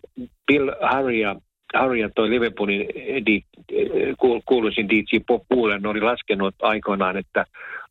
Bill 0.48 0.72
Harria 0.82 1.36
Harja 1.74 2.10
toi 2.16 2.30
Liverpoolin 2.30 2.88
di, 3.26 3.44
kuuluisin 4.46 4.90
DJ 4.90 5.20
Pop 5.28 5.44
Poolen 5.50 5.86
oli 5.86 6.02
laskenut 6.02 6.56
aikoinaan, 6.62 7.18
että 7.18 7.46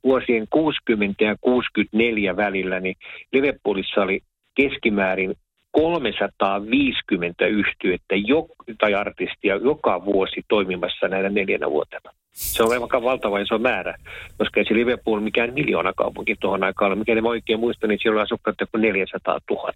vuosien 0.05 0.47
60 0.50 1.25
ja 1.25 1.37
64 1.41 2.37
välillä 2.37 2.81
niin 2.81 2.97
Liverpoolissa 3.33 4.03
oli 4.03 4.21
keskimäärin 4.55 5.35
350 5.73 7.47
yhtyettä 7.47 8.15
jo, 8.17 8.47
tai 8.79 8.95
artistia 8.95 9.57
joka 9.57 10.05
vuosi 10.05 10.43
toimimassa 10.49 11.09
näinä 11.09 11.29
neljänä 11.29 11.71
vuotena. 11.71 12.11
Se 12.33 12.63
on 12.63 12.83
aika 12.83 13.03
valtava 13.03 13.39
iso 13.39 13.59
määrä, 13.59 13.95
koska 14.39 14.61
ei 14.61 14.67
se 14.67 14.75
Liverpool 14.75 15.21
mikään 15.21 15.55
miljoona 15.55 15.93
kaupunki 15.93 16.37
tuohon 16.41 16.65
aikaan 16.65 16.93
ole. 16.93 16.99
Mikäli 16.99 17.21
mä 17.21 17.29
oikein 17.29 17.61
muistan, 17.61 17.89
niin 17.89 17.99
siellä 18.03 18.17
oli 18.17 18.23
asukkaita 18.23 18.63
joku 18.63 18.79
400 18.79 19.39
000. 19.51 19.73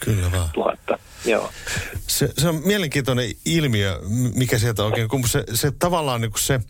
Kyllä 0.00 0.32
vaan. 0.32 0.50
Tuhatta, 0.52 0.98
joo. 1.24 1.50
Se, 2.06 2.30
se 2.38 2.48
on 2.48 2.62
mielenkiintoinen 2.64 3.30
ilmiö, 3.44 4.00
mikä 4.34 4.58
sieltä 4.58 4.84
oikein, 4.84 5.08
kun 5.08 5.28
se, 5.28 5.44
se 5.54 5.70
tavallaan 5.70 6.20
niin 6.20 6.32
se 6.38 6.60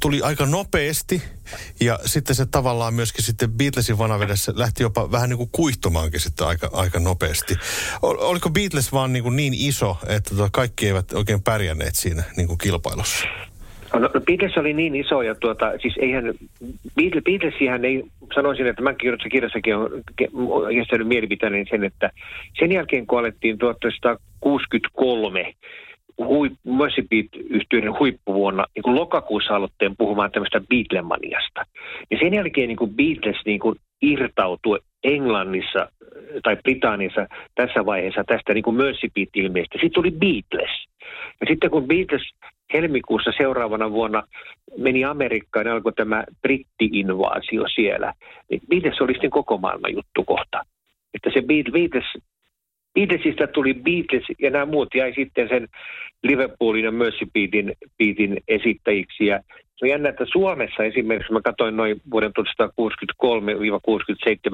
tuli 0.00 0.22
aika 0.22 0.46
nopeasti 0.46 1.22
ja 1.80 1.98
sitten 2.04 2.36
se 2.36 2.46
tavallaan 2.46 2.94
myöskin 2.94 3.24
sitten 3.24 3.52
Beatlesin 3.52 3.98
vanavedessä 3.98 4.52
lähti 4.56 4.82
jopa 4.82 5.10
vähän 5.10 5.28
niin 5.28 5.38
kuin 5.38 5.50
kuihtumaankin 5.52 6.20
sitten 6.20 6.46
aika, 6.46 6.70
aika 6.72 7.00
nopeasti. 7.00 7.56
Oliko 8.02 8.50
Beatles 8.50 8.92
vaan 8.92 9.12
niin, 9.12 9.22
kuin 9.22 9.36
niin 9.36 9.54
iso, 9.54 9.98
että 10.06 10.34
tota 10.34 10.50
kaikki 10.52 10.86
eivät 10.86 11.12
oikein 11.12 11.42
pärjänneet 11.42 11.94
siinä 11.94 12.22
niin 12.36 12.48
kuin 12.48 12.58
kilpailussa? 12.58 13.24
No, 14.00 14.10
no 14.14 14.20
Beatles 14.20 14.58
oli 14.58 14.72
niin 14.72 14.94
iso 14.94 15.22
ja 15.22 15.34
tuota, 15.34 15.72
siis 15.82 15.94
eihän, 15.98 16.24
Beatles, 16.96 17.24
Beatlesihän 17.24 17.84
ei, 17.84 18.04
sanoisin, 18.34 18.66
että 18.66 18.82
mäkin 18.82 19.10
tuossa 19.10 19.28
kirjassakin 19.28 19.76
on 19.76 20.76
jästänyt 20.76 21.08
mielipiteeni 21.08 21.64
sen, 21.70 21.84
että 21.84 22.10
sen 22.58 22.72
jälkeen 22.72 23.06
kun 23.06 23.18
alettiin 23.18 23.58
1963 23.58 25.54
hui, 26.18 26.50
Mercy 26.64 27.02
Beat-yhtiöiden 27.02 27.98
huippuvuonna, 27.98 28.64
niin 28.74 28.82
kuin 28.82 28.96
lokakuussa 28.96 29.56
aloitteen 29.56 29.96
puhumaan 29.96 30.30
tämmöistä 30.30 30.60
Beatlemaniasta. 30.68 31.66
Ja 32.10 32.18
sen 32.18 32.34
jälkeen 32.34 32.68
niin 32.68 32.76
kuin 32.76 32.94
Beatles 32.94 33.36
niin 33.46 33.60
kuin 33.60 33.76
irtautui 34.02 34.78
Englannissa 35.06 35.88
tai 36.42 36.56
Britanniassa 36.56 37.26
tässä 37.54 37.86
vaiheessa 37.86 38.24
tästä 38.26 38.54
niin 38.54 38.64
kuin 38.64 38.76
Mercy 38.76 39.08
Beat-ilmeestä. 39.14 39.72
Sitten 39.72 39.92
tuli 39.92 40.10
Beatles. 40.10 40.86
Ja 41.40 41.46
sitten 41.48 41.70
kun 41.70 41.86
Beatles 41.86 42.22
helmikuussa 42.72 43.32
seuraavana 43.36 43.90
vuonna 43.90 44.22
meni 44.78 45.04
Amerikkaan 45.04 45.66
ja 45.66 45.72
alkoi 45.72 45.92
tämä 45.92 46.24
britti-invaasio 46.42 47.68
siellä, 47.74 48.12
niin 48.50 48.60
Beatles 48.68 49.00
oli 49.00 49.12
sitten 49.12 49.30
koko 49.30 49.58
maailman 49.58 49.92
juttu 49.92 50.24
kohta. 50.24 50.62
Että 51.14 51.30
se 51.34 51.42
Beatles, 51.42 52.04
Beatlesista 52.96 53.46
tuli 53.46 53.74
Beatles 53.74 54.24
ja 54.38 54.50
nämä 54.50 54.66
muut 54.66 54.94
jäi 54.94 55.12
sitten 55.14 55.48
sen 55.48 55.68
Liverpoolin 56.22 56.84
ja 56.84 56.92
Mercy 56.92 57.26
Beatin, 57.98 58.36
esittäjiksi. 58.48 59.26
Ja 59.26 59.40
se 59.76 59.84
on 59.84 59.88
jännä, 59.88 60.08
että 60.08 60.24
Suomessa 60.32 60.84
esimerkiksi, 60.84 61.32
mä 61.32 61.40
katsoin 61.40 61.76
noin 61.76 62.00
vuoden 62.10 62.32
1963-67 62.40 62.42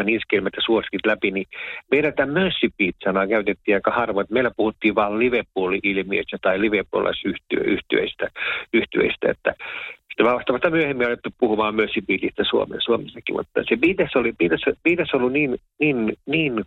iskelmät 0.09 0.53
ja 0.57 0.63
suosikit 0.65 1.07
läpi, 1.07 1.31
niin 1.31 1.47
meidän 1.91 2.15
tämä 2.15 2.33
Mercy 2.33 2.69
Beat-sanaa 2.79 3.27
käytettiin 3.27 3.75
aika 3.75 3.91
harvoin. 3.91 4.27
Meillä 4.31 4.51
puhuttiin 4.57 4.95
vain 4.95 5.19
Liverpool-ilmiöistä 5.19 6.39
tai 6.43 6.61
Liverpoolaisyhtiöistä. 6.61 8.29
Yhtiöistä, 8.73 9.31
että 9.31 9.55
sitten 10.09 10.27
vasta, 10.27 10.53
vasta 10.53 10.71
myöhemmin 10.71 11.07
alettu 11.07 11.31
puhumaan 11.39 11.75
Mercy 11.75 12.01
Beatistä 12.01 12.45
Suomen, 12.51 12.81
Suomessakin, 12.81 13.37
mutta 13.37 13.65
se 13.69 13.77
Beatles 13.77 14.17
oli, 14.17 14.33
Beatles, 14.33 14.63
Beatles 14.85 15.15
ollut 15.15 15.33
niin, 15.33 15.59
niin, 15.81 16.13
niin 16.27 16.65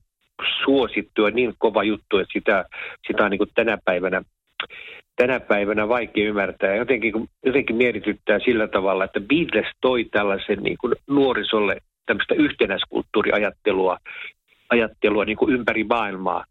suosittu 0.66 1.22
ja 1.22 1.32
niin 1.32 1.54
kova 1.58 1.84
juttu, 1.84 2.18
että 2.18 2.34
sitä, 2.34 2.66
sitä 3.08 3.24
on 3.24 3.32
niin 3.32 3.38
kuin 3.38 3.50
tänä 3.56 3.78
päivänä 3.86 4.22
tänä 5.16 5.40
päivänä 5.40 5.88
vaikea 5.88 6.28
ymmärtää. 6.28 6.76
Jotenkin, 6.76 7.30
jotenkin 7.46 7.76
mietityttää 7.76 8.40
sillä 8.40 8.68
tavalla, 8.68 9.04
että 9.04 9.20
Beatles 9.20 9.72
toi 9.82 10.04
tällaisen 10.04 10.64
niin 10.64 10.78
kuin 10.82 10.94
nuorisolle 11.08 11.78
tämmöistä 12.06 12.36
yhtenäiskulttuuriajattelua 12.36 13.98
ajattelua 14.70 15.26
niin 15.26 15.38
kuin 15.38 15.54
ympäri 15.54 15.84
maailmaa. 15.84 16.46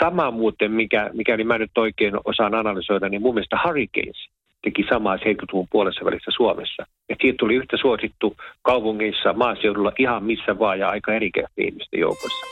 Sama 0.00 0.30
muuten, 0.30 0.72
mikä, 0.72 1.10
mikäli 1.12 1.44
mä 1.44 1.58
nyt 1.58 1.78
oikein 1.78 2.14
osaan 2.24 2.54
analysoida, 2.54 3.08
niin 3.08 3.22
mun 3.22 3.34
mielestä 3.34 3.58
Hurricanes 3.64 4.28
teki 4.62 4.84
samaa 4.88 5.16
70-luvun 5.16 5.68
puolessa 5.70 6.04
välissä 6.04 6.30
Suomessa. 6.36 6.86
Ja 7.08 7.16
siitä 7.20 7.36
tuli 7.38 7.54
yhtä 7.54 7.76
suosittu 7.76 8.36
kaupungeissa, 8.62 9.32
maaseudulla, 9.32 9.92
ihan 9.98 10.24
missä 10.24 10.58
vaan 10.58 10.78
ja 10.78 10.88
aika 10.88 11.14
eri 11.14 11.30
ihmisten 11.58 12.00
joukossa. 12.00 12.46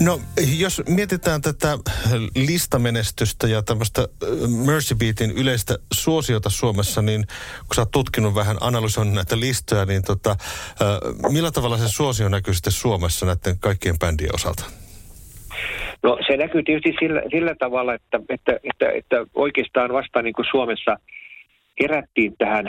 No, 0.00 0.20
jos 0.58 0.82
mietitään 0.88 1.40
tätä 1.40 1.78
listamenestystä 2.36 3.46
ja 3.46 3.62
tämmöistä 3.62 4.02
äh, 4.02 4.28
Mercy 4.66 4.94
Beatin 4.94 5.30
yleistä 5.30 5.74
suosiota 5.92 6.50
Suomessa, 6.50 7.02
niin 7.02 7.24
kun 7.58 7.74
sä 7.74 7.80
oot 7.80 7.90
tutkinut 7.90 8.34
vähän, 8.34 8.56
analysoinut 8.60 9.14
näitä 9.14 9.40
listoja, 9.40 9.84
niin 9.84 10.02
tota, 10.02 10.30
äh, 10.30 11.32
millä 11.32 11.50
tavalla 11.50 11.78
se 11.78 11.88
suosio 11.88 12.28
näkyy 12.28 12.54
sitten 12.54 12.72
Suomessa 12.72 13.26
näiden 13.26 13.58
kaikkien 13.60 13.98
bändien 13.98 14.34
osalta? 14.34 14.64
No 16.02 16.18
se 16.26 16.36
näkyy 16.36 16.62
tietysti 16.62 16.94
sillä, 17.00 17.22
sillä 17.30 17.54
tavalla, 17.58 17.94
että, 17.94 18.20
että, 18.28 18.52
että, 18.64 18.90
että 18.90 19.16
oikeastaan 19.34 19.92
vasta 19.92 20.22
niin 20.22 20.34
kuin 20.34 20.46
Suomessa 20.50 20.96
herättiin 21.80 22.34
tähän 22.38 22.64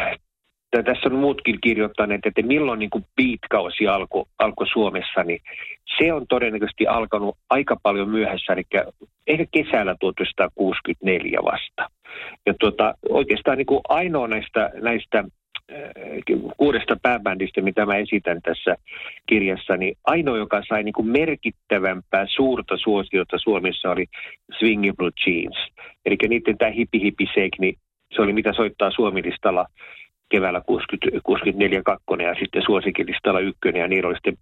tässä 0.71 1.09
on 1.09 1.15
muutkin 1.15 1.57
kirjoittaneet, 1.61 2.25
että 2.25 2.41
milloin 2.41 2.79
niin 2.79 2.89
kuin 2.89 3.05
beat-kausi 3.15 3.87
alkoi 3.87 4.25
alko 4.39 4.65
Suomessa, 4.65 5.23
niin 5.23 5.41
se 5.97 6.13
on 6.13 6.25
todennäköisesti 6.29 6.87
alkanut 6.87 7.37
aika 7.49 7.77
paljon 7.83 8.09
myöhässä, 8.09 8.53
eli 8.53 8.63
ehkä 9.27 9.45
kesällä 9.51 9.95
1964 9.99 11.39
vasta. 11.43 11.89
Ja 12.45 12.53
tuota, 12.59 12.95
oikeastaan 13.09 13.57
niin 13.57 13.65
kuin 13.65 13.81
ainoa 13.89 14.27
näistä, 14.27 14.71
näistä 14.81 15.19
äh, 15.19 15.25
kuudesta 16.57 16.97
pääbändistä, 17.01 17.61
mitä 17.61 17.85
mä 17.85 17.95
esitän 17.95 18.41
tässä 18.41 18.75
kirjassa, 19.27 19.77
niin 19.77 19.97
ainoa, 20.03 20.37
joka 20.37 20.61
sai 20.69 20.83
niin 20.83 20.93
kuin 20.93 21.07
merkittävämpää 21.07 22.25
suurta 22.27 22.77
suosiota 22.77 23.37
Suomessa 23.39 23.91
oli 23.91 24.05
Swinging 24.59 24.95
Blue 24.97 25.11
Jeans. 25.27 25.57
Eli 26.05 26.17
niiden 26.29 26.57
tämä 26.57 26.71
Hippi 26.71 27.01
Hippi 27.01 27.25
niin 27.59 27.77
se 28.15 28.21
oli 28.21 28.33
mitä 28.33 28.53
soittaa 28.53 28.91
Suomilistalla 28.91 29.65
keväällä 30.31 30.61
60, 30.65 31.19
64 31.23 31.81
kakkonen 31.85 32.27
ja 32.27 32.35
sitten 32.39 32.63
suosikkilistalla 32.65 33.39
ykkönen 33.39 33.81
ja 33.81 33.87
niillä 33.87 34.07
oli 34.07 34.15
sitten 34.15 34.37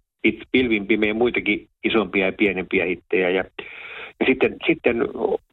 pilvin 0.52 0.86
pimeä 0.86 1.14
muitakin 1.14 1.68
isompia 1.84 2.26
ja 2.26 2.32
pienempiä 2.32 2.84
hittejä 2.84 3.30
ja, 3.30 3.44
ja 4.20 4.26
sitten, 4.26 4.56
sitten 4.66 4.96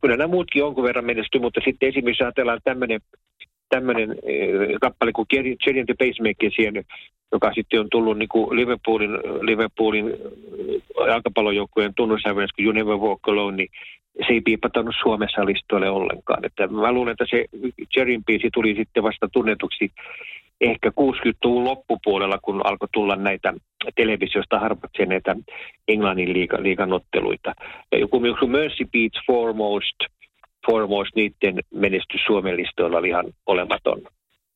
kyllä 0.01 0.17
nämä 0.17 0.27
muutkin 0.27 0.59
jonkun 0.59 0.83
verran 0.83 1.05
menesty, 1.05 1.39
mutta 1.39 1.61
sitten 1.65 1.89
esimerkiksi 1.89 2.23
ajatellaan 2.23 2.59
tämmöinen 2.63 2.99
tämmöinen 3.69 4.11
eh, 4.23 4.77
kappale 4.81 5.11
kuin 5.11 5.27
Cherry 5.27 5.79
and 5.79 5.85
the 5.85 5.95
Pacemaker 5.99 6.51
siihen, 6.55 6.83
joka 7.31 7.53
sitten 7.53 7.79
on 7.79 7.89
tullut 7.91 8.17
niin 8.17 8.29
kuin 8.29 8.55
Liverpoolin, 8.55 9.11
Liverpoolin 9.41 10.07
eh, 10.09 11.07
jalkapallojoukkueen 11.07 11.93
tunnussävelys, 11.95 12.51
kun 12.51 12.65
You 12.65 12.73
Never 12.73 12.97
Walk 12.97 13.27
Alone, 13.27 13.57
niin 13.57 13.69
se 14.27 14.33
ei 14.33 14.41
piipattanut 14.41 14.95
Suomessa 15.01 15.45
listoille 15.45 15.89
ollenkaan. 15.89 16.45
Että 16.45 16.67
mä 16.67 16.91
luulen, 16.91 17.11
että 17.11 17.25
se 17.29 17.45
Cherin 17.93 18.25
biisi 18.25 18.49
tuli 18.53 18.75
sitten 18.75 19.03
vasta 19.03 19.27
tunnetuksi 19.33 19.91
ehkä 20.61 20.89
60-luvun 20.89 21.63
loppupuolella, 21.63 22.39
kun 22.41 22.61
alkoi 22.65 22.87
tulla 22.93 23.15
näitä 23.15 23.53
televisiosta 23.95 24.59
harvatsia 24.59 25.05
näitä 25.05 25.35
Englannin 25.87 26.33
liiga, 26.33 26.63
liigan 26.63 26.93
otteluita. 26.93 27.53
Ja 27.91 27.97
joku, 27.97 28.25
joku 28.25 28.47
Mercy 28.47 28.85
Beats 28.91 29.19
Foremost, 29.27 29.95
Foremost, 30.71 31.15
niiden 31.15 31.59
menestys 31.73 32.21
Suomen 32.25 32.57
listoilla 32.57 32.97
oli 32.97 33.07
ihan 33.07 33.25
olematon. 33.45 34.01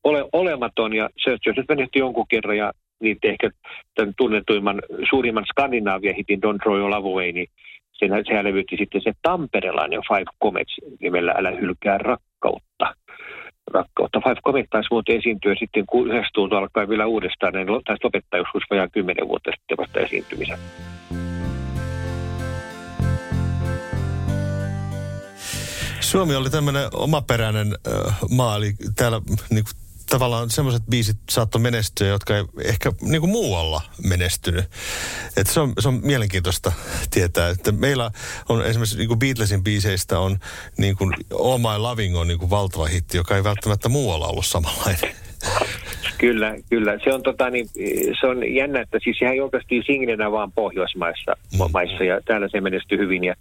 Ole, 0.04 0.24
olematon 0.32 0.92
ja 0.92 1.10
se, 1.24 1.36
jos 1.46 1.56
nyt 1.56 1.68
menestyi 1.68 2.00
jonkun 2.00 2.28
kerran 2.28 2.56
ja 2.56 2.72
niitä 3.00 3.28
ehkä 3.28 3.50
tämän 3.94 4.14
tunnetuimman, 4.16 4.82
suurimman 5.10 5.46
Skandinaavia 5.46 6.14
hitin 6.14 6.40
Don't 6.46 6.58
Throw 6.62 6.78
Your 6.78 6.90
Love 6.90 7.08
Away, 7.08 7.32
niin 7.32 7.46
sen, 7.92 8.10
sehän 8.26 8.44
levytti 8.44 8.76
sitten 8.76 9.02
se 9.02 9.12
tamperelainen 9.22 10.00
Five 10.08 10.30
Comets 10.42 10.76
nimellä 11.00 11.32
Älä 11.36 11.50
hylkää 11.50 11.98
rakkautta. 11.98 12.94
Rakkautta. 13.70 14.20
Five 14.20 14.40
Comet 14.46 14.66
taisi 14.70 14.88
muuten 14.90 15.16
esiintyä 15.16 15.54
sitten, 15.58 15.86
kun 15.86 16.08
yhdessä 16.08 16.30
tuntuu 16.34 16.58
alkaa 16.58 16.88
vielä 16.88 17.06
uudestaan, 17.06 17.52
niin 17.52 17.66
taisi 17.86 18.04
lopettaa 18.04 18.40
joskus 18.40 18.62
vajaan 18.70 18.90
kymmenen 18.90 19.28
vuotta 19.28 19.50
sitten 19.50 19.76
vasta 19.76 20.00
esiintymisen. 20.00 20.58
Suomi 26.00 26.34
oli 26.34 26.50
tämmöinen 26.50 26.88
omaperäinen 26.94 27.66
äh, 27.66 28.18
maa, 28.30 28.56
eli 28.56 28.72
täällä 28.96 29.20
niin 29.50 29.64
kuin 29.64 29.81
tavallaan 30.12 30.50
semmoiset 30.50 30.82
biisit 30.90 31.18
saattoi 31.30 31.60
menestyä, 31.60 32.08
jotka 32.08 32.36
ei 32.36 32.44
ehkä 32.64 32.92
niin 33.00 33.20
kuin 33.20 33.30
muualla 33.30 33.80
menestynyt. 34.04 34.70
Et 35.36 35.46
se, 35.46 35.60
on, 35.60 35.72
se 35.78 35.88
on 35.88 36.00
mielenkiintoista 36.02 36.72
tietää, 37.10 37.48
että 37.48 37.72
meillä 37.72 38.10
on 38.48 38.66
esimerkiksi 38.66 38.96
niin 38.96 39.08
kuin 39.08 39.18
Beatlesin 39.18 39.64
biiseistä 39.64 40.18
on 40.18 40.38
niin 40.76 40.96
kuin 40.96 41.14
All 41.44 41.58
My 41.58 41.78
Loving 41.78 42.16
on 42.16 42.28
niin 42.28 42.38
kuin 42.38 42.50
valtava 42.50 42.86
hitti, 42.86 43.16
joka 43.16 43.36
ei 43.36 43.44
välttämättä 43.44 43.88
muualla 43.88 44.26
ollut 44.26 44.46
samanlainen. 44.46 45.14
Kyllä, 46.22 46.54
kyllä. 46.70 46.98
Se 47.04 47.12
on, 47.14 47.22
tota, 47.22 47.50
niin, 47.50 47.66
se 48.20 48.26
on 48.26 48.54
jännä, 48.54 48.80
että 48.80 48.98
siis 49.02 49.18
sehän 49.18 49.36
julkaistiin 49.36 49.82
singlenä 49.86 50.32
vaan 50.32 50.52
Pohjoismaissa 50.52 51.36
mm. 51.52 51.58
maissa, 51.72 52.04
ja 52.04 52.20
täällä 52.24 52.48
se 52.48 52.60
menestyi 52.60 52.98
hyvin. 52.98 53.24
Ja 53.24 53.34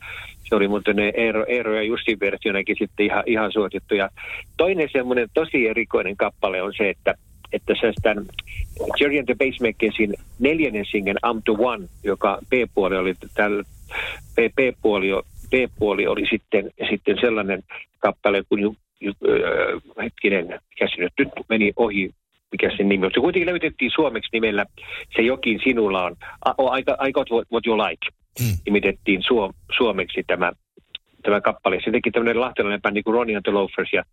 se 0.49 0.55
oli 0.55 0.67
muuten 0.67 0.99
Eero, 0.99 1.45
Eero 1.47 1.73
ja 1.73 1.83
Jussi 1.83 2.17
versionakin 2.19 2.75
sitten 2.79 3.05
ihan, 3.05 3.23
ihan 3.25 3.51
suosittu. 3.51 3.95
Ja 3.95 4.09
toinen 4.57 4.89
semmoinen 4.91 5.27
tosi 5.33 5.67
erikoinen 5.67 6.17
kappale 6.17 6.61
on 6.61 6.73
se, 6.77 6.89
että 6.89 7.13
että 7.53 7.73
se 7.81 7.93
tämän 8.01 8.25
Jerry 8.99 9.19
and 9.19 9.25
the 9.25 9.35
Pacemakersin 9.39 10.13
neljännen 10.39 10.85
singen 10.85 11.17
I'm 11.25 11.41
the 11.45 11.65
One, 11.65 11.87
joka 12.03 12.39
B-puoli 12.49 12.97
oli 12.97 13.13
tällä, 13.33 13.63
B-puoli, 14.35 15.07
B-puoli 15.49 16.07
oli 16.07 16.25
sitten, 16.29 16.71
sitten 16.89 17.17
sellainen 17.21 17.63
kappale 17.99 18.43
kuin 18.49 18.61
ju, 18.61 18.75
ju, 18.99 19.11
äh, 19.11 20.03
hetkinen, 20.03 20.45
mikä 20.69 20.87
se 20.87 21.01
nyt, 21.01 21.13
nyt 21.19 21.29
meni 21.49 21.73
ohi, 21.75 22.11
mikä 22.51 22.71
sen 22.77 22.89
nimi 22.89 23.05
on. 23.05 23.11
Se 23.13 23.19
kuitenkin 23.19 23.49
löytettiin 23.49 23.91
suomeksi 23.95 24.29
nimellä 24.33 24.65
Se 25.15 25.21
jokin 25.21 25.59
sinulla 25.63 26.03
on. 26.03 26.15
I, 26.77 27.07
I 27.07 27.11
got 27.11 27.31
what, 27.31 27.47
what 27.51 27.67
you 27.67 27.77
like. 27.77 28.07
Mm. 28.39 28.57
Nimitettiin 28.65 29.23
suom, 29.23 29.53
suomeksi 29.77 30.23
tämä, 30.27 30.51
tämä 31.23 31.41
kappale. 31.41 31.79
Se 31.83 31.91
teki 31.91 32.11
tämmöinen 32.11 32.41
lahtelainen 32.41 32.81
bändi 32.81 33.03
kuin 33.03 33.13
Ronnie 33.13 33.35
and 33.35 33.43
the 33.43 33.51
Loafers 33.51 33.93
ja 33.93 34.03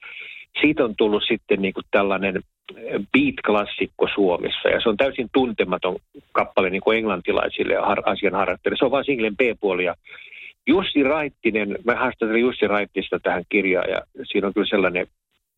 siitä 0.61 0.85
on 0.85 0.95
tullut 0.97 1.23
sitten 1.29 1.63
niin 1.63 1.75
kuin 1.75 1.85
tällainen 1.91 2.43
beat-klassikko 3.13 4.09
Suomessa. 4.15 4.69
Ja 4.69 4.81
se 4.81 4.89
on 4.89 4.97
täysin 4.97 5.29
tuntematon 5.33 5.97
kappale 6.33 6.71
niin 6.71 6.81
kuin 6.81 6.99
englantilaisille 6.99 7.75
ja 7.75 7.87
har- 7.87 8.03
asian 8.11 8.35
harjoittajille. 8.35 8.79
Se 8.79 8.85
on 8.85 8.91
vain 8.91 9.05
singlen 9.05 9.37
B-puoli 9.37 9.85
ja 9.85 9.95
Jussi 10.67 11.03
Raittinen, 11.03 11.79
mä 11.85 11.95
haastattelin 11.95 12.41
Jussi 12.41 12.67
Raittista 12.67 13.21
tähän 13.21 13.45
kirjaan 13.49 13.91
ja 13.91 14.01
siinä 14.25 14.47
on 14.47 14.55
kyllä 14.55 14.67
sellainen, 14.67 15.07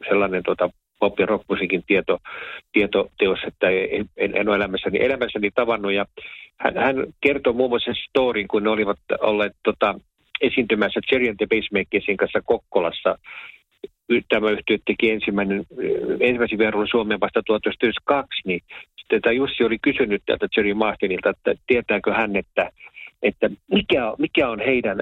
sellainen 0.09 0.43
tota, 0.43 0.71
pop- 1.05 1.19
ja 1.21 1.27
rockmusiikin 1.27 1.83
tieto, 1.87 2.19
tietoteos, 2.73 3.39
että 3.47 3.71
en, 4.17 4.37
en 4.37 4.49
ole 4.49 4.57
elämässäni, 4.57 5.05
elämässäni 5.05 5.51
tavannut. 5.55 5.93
Ja 5.93 6.07
hän, 6.59 6.77
hän 6.77 6.97
kertoo 7.21 7.53
muun 7.53 7.71
muassa 7.71 7.93
storin, 8.09 8.49
kun 8.49 8.63
ne 8.63 8.71
olivat 8.71 8.99
olleet 9.21 9.53
tota, 9.63 9.95
esiintymässä 10.41 11.01
Cherry 11.01 11.29
and 11.29 11.37
the 11.37 11.47
Pacemakersin 11.47 12.17
kanssa 12.17 12.41
Kokkolassa. 12.45 13.19
Tämä 14.29 14.51
yhtiö 14.51 14.79
teki 14.87 15.11
ensimmäinen, 15.11 15.65
ensimmäisen 16.21 16.59
vierailu 16.59 16.87
Suomeen 16.91 17.21
vasta 17.21 17.43
1992, 17.47 18.43
niin 18.45 18.61
sitten 19.01 19.23
tämä 19.23 19.33
Jussi 19.33 19.65
oli 19.65 19.79
kysynyt 19.83 20.23
tältä 20.27 20.47
Jerry 20.57 20.75
Martinilta, 20.75 21.31
että 21.31 21.55
tietääkö 21.67 22.13
hän, 22.15 22.37
että 22.37 22.71
että 23.23 23.51
mikä, 23.73 24.13
mikä 24.19 24.49
on 24.49 24.61
heidän 24.61 24.99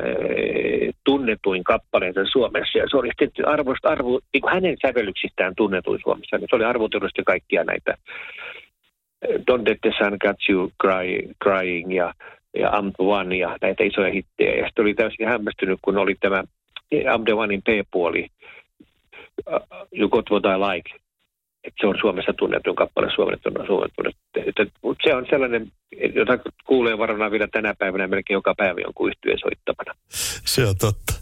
tunnetuin 1.04 1.64
kappaleensa 1.64 2.20
Suomessa. 2.32 2.78
Ja 2.78 2.86
se 2.90 2.96
oli 2.96 3.08
sitten 3.08 3.48
arvost, 3.48 3.86
arvo, 3.86 4.20
niin 4.32 4.40
kuin 4.40 4.52
hänen 4.52 4.76
sävellyksistään 4.86 5.54
tunnetuin 5.56 6.00
Suomessa. 6.02 6.38
Niin 6.38 6.46
se 6.50 6.56
oli 6.56 6.64
arvotelusti 6.64 7.22
kaikkia 7.24 7.64
näitä 7.64 7.94
Don't 9.26 9.68
Let 9.68 9.78
the 9.80 9.92
Sun 9.98 10.18
Catch 10.18 10.50
You 10.50 10.70
cry, 10.82 11.32
Crying 11.44 11.96
ja, 11.96 12.14
ja 12.58 12.70
I'm 12.70 12.92
the 12.96 13.04
One 13.04 13.36
ja 13.36 13.56
näitä 13.60 13.84
isoja 13.84 14.12
hittejä. 14.12 14.54
Ja 14.54 14.66
sitten 14.66 14.82
oli 14.82 14.94
täysin 14.94 15.28
hämmästynyt, 15.28 15.78
kun 15.82 15.98
oli 15.98 16.14
tämä 16.20 16.44
I'm 16.94 17.24
the 17.24 17.34
Onein 17.34 17.62
P-puoli, 17.62 18.26
You 19.92 20.08
Got 20.08 20.30
What 20.30 20.44
I 20.44 20.58
Like 20.58 21.07
että 21.64 21.80
se 21.80 21.86
on 21.86 21.96
Suomessa 22.00 22.32
tunnettu 22.32 22.74
kappale, 22.74 23.10
suomennettuna 23.14 23.66
tunnettu. 23.66 24.02
Mutta 24.82 25.02
se 25.04 25.14
on 25.14 25.26
sellainen, 25.30 25.72
jota 26.14 26.38
kuulee 26.66 26.98
varmaan 26.98 27.30
vielä 27.30 27.48
tänä 27.52 27.74
päivänä 27.74 28.06
melkein 28.06 28.34
joka 28.34 28.54
päivä 28.54 28.80
jonkun 28.80 29.08
yhtyeen 29.08 29.38
soittamana. 29.38 29.94
Se 30.44 30.66
on 30.66 30.76
totta. 30.80 31.14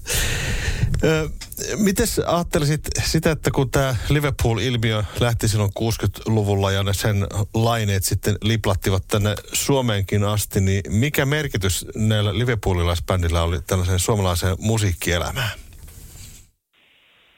Miten 1.76 2.06
ajattelisit 2.26 2.80
sitä, 3.04 3.30
että 3.30 3.50
kun 3.50 3.70
tämä 3.70 3.96
Liverpool-ilmiö 4.10 5.02
lähti 5.20 5.48
silloin 5.48 5.70
60-luvulla 5.80 6.72
ja 6.72 6.82
ne 6.82 6.94
sen 6.94 7.16
laineet 7.54 8.04
sitten 8.04 8.36
liplattivat 8.42 9.02
tänne 9.10 9.34
Suomeenkin 9.52 10.24
asti, 10.24 10.60
niin 10.60 10.82
mikä 10.88 11.26
merkitys 11.26 11.86
näillä 11.94 12.38
Liverpoolilaisbändillä 12.38 13.42
oli 13.42 13.56
tällaiseen 13.66 13.98
suomalaiseen 13.98 14.56
musiikkielämään? 14.58 15.50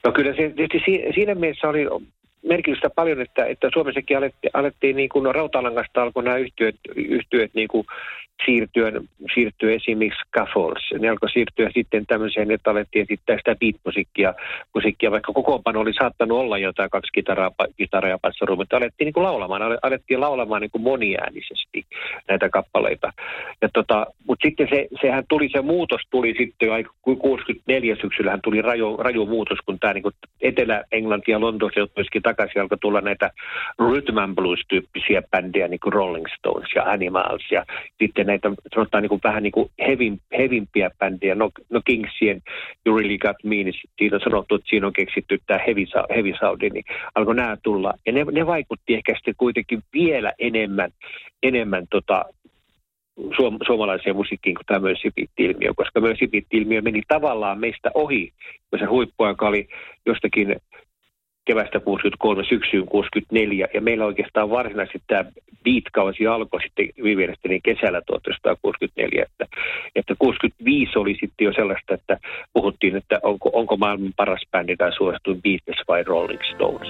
No 0.05 0.11
kyllä 0.11 0.31
se 0.31 0.53
tietysti 0.55 1.13
siinä 1.15 1.35
mielessä 1.35 1.67
oli 1.67 1.85
merkitystä 2.49 2.89
paljon, 2.89 3.21
että, 3.21 3.45
että 3.45 3.69
Suomessakin 3.73 4.17
alettiin, 4.17 4.51
alettiin 4.53 4.95
niin 4.95 5.09
kuin 5.09 5.35
rautalangasta 5.35 6.03
alkoi 6.03 6.23
nämä 6.23 6.37
yhtiöt, 6.37 6.75
yhtiöt 6.95 7.51
niin 7.53 7.67
kuin 7.67 7.85
siirtyä, 8.45 8.91
siirtyä 9.33 9.71
esimerkiksi 9.71 10.19
scaffolds. 10.27 10.93
Ne 10.99 11.09
alkoi 11.09 11.29
siirtyä 11.29 11.69
sitten 11.73 12.05
tämmöiseen, 12.05 12.51
että 12.51 12.71
alettiin 12.71 13.03
esittää 13.09 13.37
sitä 13.37 13.55
beat-musiikkia, 13.55 14.33
musiikkia, 14.75 15.11
vaikka 15.11 15.33
kokoonpano 15.33 15.79
oli 15.79 15.93
saattanut 15.93 16.37
olla 16.37 16.57
jotain 16.57 16.89
kaksi 16.89 17.11
kitaraa, 17.13 17.51
kitaraa 17.77 18.09
ja 18.09 18.19
passaruun, 18.21 18.59
mutta 18.59 18.77
alettiin 18.77 19.05
niin 19.05 19.13
kuin 19.13 19.23
laulamaan, 19.23 19.61
alettiin 19.81 20.21
laulamaan 20.21 20.61
niin 20.61 20.71
kuin 20.71 20.81
moniäänisesti 20.81 21.85
näitä 22.27 22.49
kappaleita. 22.49 23.13
Ja 23.61 23.69
tota, 23.73 24.05
mutta 24.27 24.47
sitten 24.47 24.67
se, 24.69 24.87
sehän 25.01 25.23
tuli, 25.29 25.49
se 25.51 25.61
muutos 25.61 26.01
tuli 26.09 26.35
sitten 26.37 26.67
jo 26.67 26.73
aika 26.73 26.91
64 27.01 27.95
syksyllähän 28.01 28.41
tuli 28.43 28.61
raju, 28.61 28.97
raju 28.97 29.25
muutos, 29.25 29.57
kun 29.65 29.79
tämä 29.79 29.93
niin 29.93 30.03
Etelä-Englanti 30.41 31.31
ja 31.31 31.39
Lontoossa 31.39 31.87
myöskin 31.95 32.21
takaisin 32.21 32.61
alkoi 32.61 32.77
tulla 32.81 33.01
näitä 33.01 33.31
rhythm 33.79 34.17
and 34.17 34.35
blues-tyyppisiä 34.35 35.21
bändejä, 35.31 35.67
niin 35.67 35.79
kuin 35.79 35.93
Rolling 35.93 36.25
Stones 36.37 36.69
ja 36.75 36.83
Animals 36.83 37.51
ja 37.51 37.65
sitten 37.99 38.28
näitä 38.29 38.51
sanotaan 38.75 39.01
niin 39.01 39.09
kuin 39.09 39.21
vähän 39.23 39.43
niin 39.43 39.51
kuin 39.51 39.69
hevin, 39.87 40.21
hevimpiä 40.37 40.89
bändejä, 40.99 41.35
no, 41.35 41.49
no 41.69 41.81
Kingsien 41.85 42.41
You 42.85 42.97
Really 42.97 43.17
Got 43.17 43.43
Me, 43.43 43.55
niin 43.55 43.73
siitä 43.97 44.15
on 44.15 44.21
sanottu, 44.23 44.55
että 44.55 44.69
siinä 44.69 44.87
on 44.87 44.93
keksitty 44.93 45.39
tämä 45.47 45.59
heavy, 45.67 45.85
heavy 46.15 46.69
niin 46.73 46.85
alkoi 47.15 47.35
nämä 47.35 47.57
tulla. 47.63 47.93
Ja 48.05 48.11
ne, 48.11 48.25
ne 48.31 48.45
vaikutti 48.45 48.93
ehkä 48.93 49.13
sitten 49.15 49.33
kuitenkin 49.37 49.83
vielä 49.93 50.33
enemmän, 50.39 50.91
enemmän 51.43 51.85
tota, 51.91 52.25
suom- 53.35 53.59
suomalaiseen 53.65 54.15
musiikkiin 54.15 54.55
kuin 54.55 54.65
tämä 54.65 54.79
Mössipit-ilmiö, 54.79 55.73
koska 55.75 55.99
Mössipit-ilmiö 55.99 56.81
meni 56.81 57.01
tavallaan 57.07 57.59
meistä 57.59 57.91
ohi, 57.93 58.33
kun 58.69 58.79
se 58.79 58.85
huippuaika 58.85 59.47
oli 59.47 59.67
jostakin 60.05 60.55
kevästä 61.49 61.79
63 61.79 62.43
syksyyn 62.49 62.85
64, 62.85 63.67
ja 63.73 63.81
meillä 63.81 64.05
oikeastaan 64.05 64.49
varsinaisesti 64.49 65.01
tämä 65.07 65.31
beat-kausi 65.63 66.27
alkoi 66.27 66.61
sitten 66.61 66.89
viimeisesti 67.03 67.59
kesällä 67.63 68.01
1964, 68.01 69.25
että, 69.25 69.45
että 69.95 70.13
65 70.19 70.99
oli 70.99 71.17
sitten 71.19 71.45
jo 71.45 71.53
sellaista, 71.53 71.93
että 71.93 72.19
puhuttiin, 72.53 72.95
että 72.95 73.19
onko, 73.23 73.49
onko 73.53 73.77
maailman 73.77 74.13
paras 74.17 74.41
bändi 74.51 74.75
tai 74.75 74.91
suosituin 74.93 75.41
Beatles 75.41 75.87
vai 75.87 76.03
Rolling 76.03 76.41
Stones. 76.53 76.89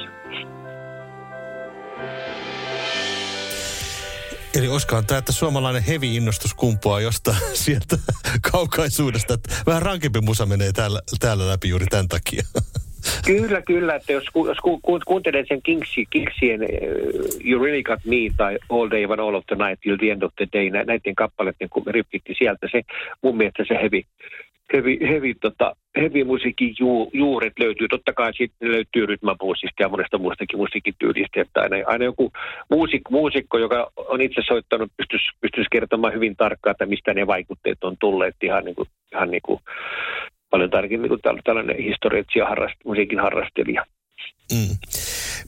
Eli 4.56 4.68
olisikohan 4.68 5.06
tämä, 5.06 5.18
että 5.18 5.32
suomalainen 5.32 5.84
heavy-innostus 5.84 6.54
kumpuaa 6.54 7.02
jostain 7.02 7.38
sieltä 7.66 7.98
kaukaisuudesta, 8.52 9.34
että 9.34 9.56
vähän 9.66 9.82
rankempi 9.82 10.22
musa 10.22 10.46
menee 10.46 10.72
täällä, 10.72 11.02
täällä 11.20 11.48
läpi 11.48 11.70
juuri 11.70 11.86
tämän 11.86 12.08
takia. 12.08 12.44
Kyllä, 13.26 13.62
kyllä. 13.62 13.96
Että 13.96 14.12
jos, 14.12 14.26
jos 14.46 14.58
ku, 14.58 14.80
ku, 14.82 15.00
kuuntelee 15.06 15.46
sen 15.48 15.62
Kingsi, 15.62 16.06
Kingsien 16.10 16.62
uh, 16.62 16.68
You 17.46 17.64
Really 17.64 17.84
Got 17.84 18.00
Me 18.06 18.16
tai 18.38 18.58
All 18.70 18.90
Day 18.90 19.04
and 19.04 19.20
All 19.20 19.36
of 19.36 19.46
the 19.46 19.56
Night 19.56 19.80
Till 19.82 19.98
the 19.98 20.12
End 20.12 20.22
of 20.22 20.34
the 20.36 20.48
Day, 20.54 20.70
näiden 20.70 21.16
kappaleiden 21.16 21.70
kun 21.70 21.84
ripitti 21.88 22.34
sieltä, 22.38 22.68
se 22.72 22.82
mun 23.22 23.38
mielestä 23.38 23.64
se 23.68 23.76
heavy, 23.76 24.02
heavy, 24.74 24.98
heavy, 25.08 25.34
tota, 25.42 25.76
heavy 25.98 26.24
musiikin 26.24 26.76
ju, 26.80 27.10
juuret 27.14 27.54
löytyy. 27.60 27.88
Totta 27.88 28.14
kai 28.14 28.34
sitten 28.34 28.72
löytyy 28.72 29.06
rytmapuusista 29.06 29.84
ja 29.84 29.90
monesta 29.90 30.18
muustakin 30.18 30.60
musiikityylistä. 30.60 31.42
Että 31.42 31.62
aina, 31.62 31.76
aina 31.86 32.06
joku 32.06 32.32
muusik, 32.70 33.02
muusikko, 33.10 33.58
joka 33.58 33.92
on 33.96 34.22
itse 34.22 34.42
soittanut, 34.48 34.92
pystyisi, 34.98 35.26
pystyisi 35.42 35.70
kertomaan 35.72 36.14
hyvin 36.14 36.36
tarkkaan, 36.36 36.72
että 36.72 36.86
mistä 36.86 37.14
ne 37.14 37.28
vaikutteet 37.28 37.84
on 37.84 37.96
tulleet 38.00 38.36
ihan 38.44 38.66
niin 38.66 38.76
kuin, 38.76 38.90
ihan 39.14 39.32
niin 39.32 39.42
kuin 39.44 39.60
paljon 40.50 40.70
tarkemmin 40.70 41.10
kuin 41.10 41.22
tällainen 41.44 41.84
historiatsija 41.84 42.46
harrast, 42.46 42.76
musiikin 42.86 43.20
harrastelija. 43.20 43.86
Mm. 44.54 44.76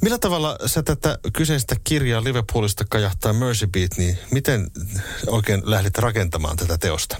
Millä 0.01 0.17
tavalla 0.17 0.55
sä 0.65 0.83
tätä 0.83 1.17
kyseistä 1.37 1.75
kirjaa 1.89 2.23
Liverpoolista 2.23 2.83
kajahtaa 2.89 3.33
Mercy 3.33 3.67
Beat, 3.73 3.91
niin 3.97 4.15
miten 4.31 4.59
oikein 5.27 5.61
lähdit 5.65 5.97
rakentamaan 5.97 6.57
tätä 6.57 6.77
teosta? 6.77 7.17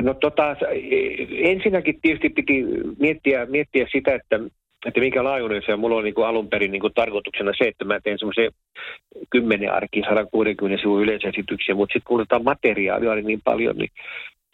No 0.00 0.14
tota, 0.14 0.56
ensinnäkin 1.30 1.98
tietysti 2.02 2.28
piti 2.28 2.64
miettiä, 2.98 3.46
miettiä 3.46 3.86
sitä, 3.92 4.14
että, 4.14 4.40
että 4.86 5.00
minkä 5.00 5.24
laajuudessa 5.24 5.70
ja 5.70 5.76
mulla 5.76 5.96
on 5.96 6.04
niin 6.04 6.14
kuin 6.14 6.26
alun 6.26 6.48
perin 6.48 6.72
niin 6.72 6.80
kuin 6.80 6.94
tarkoituksena 6.94 7.52
se, 7.58 7.64
että 7.68 7.84
mä 7.84 8.00
teen 8.00 8.18
semmoisen 8.18 8.50
10 9.30 9.72
arki 9.72 10.02
160 10.08 10.82
sivun 10.82 11.02
yleisesityksiä, 11.02 11.74
mutta 11.74 11.92
sitten 11.92 12.08
kun 12.08 12.20
otetaan 12.20 12.44
materiaalia 12.44 13.12
oli 13.12 13.22
niin 13.22 13.40
paljon, 13.44 13.76
niin 13.76 13.90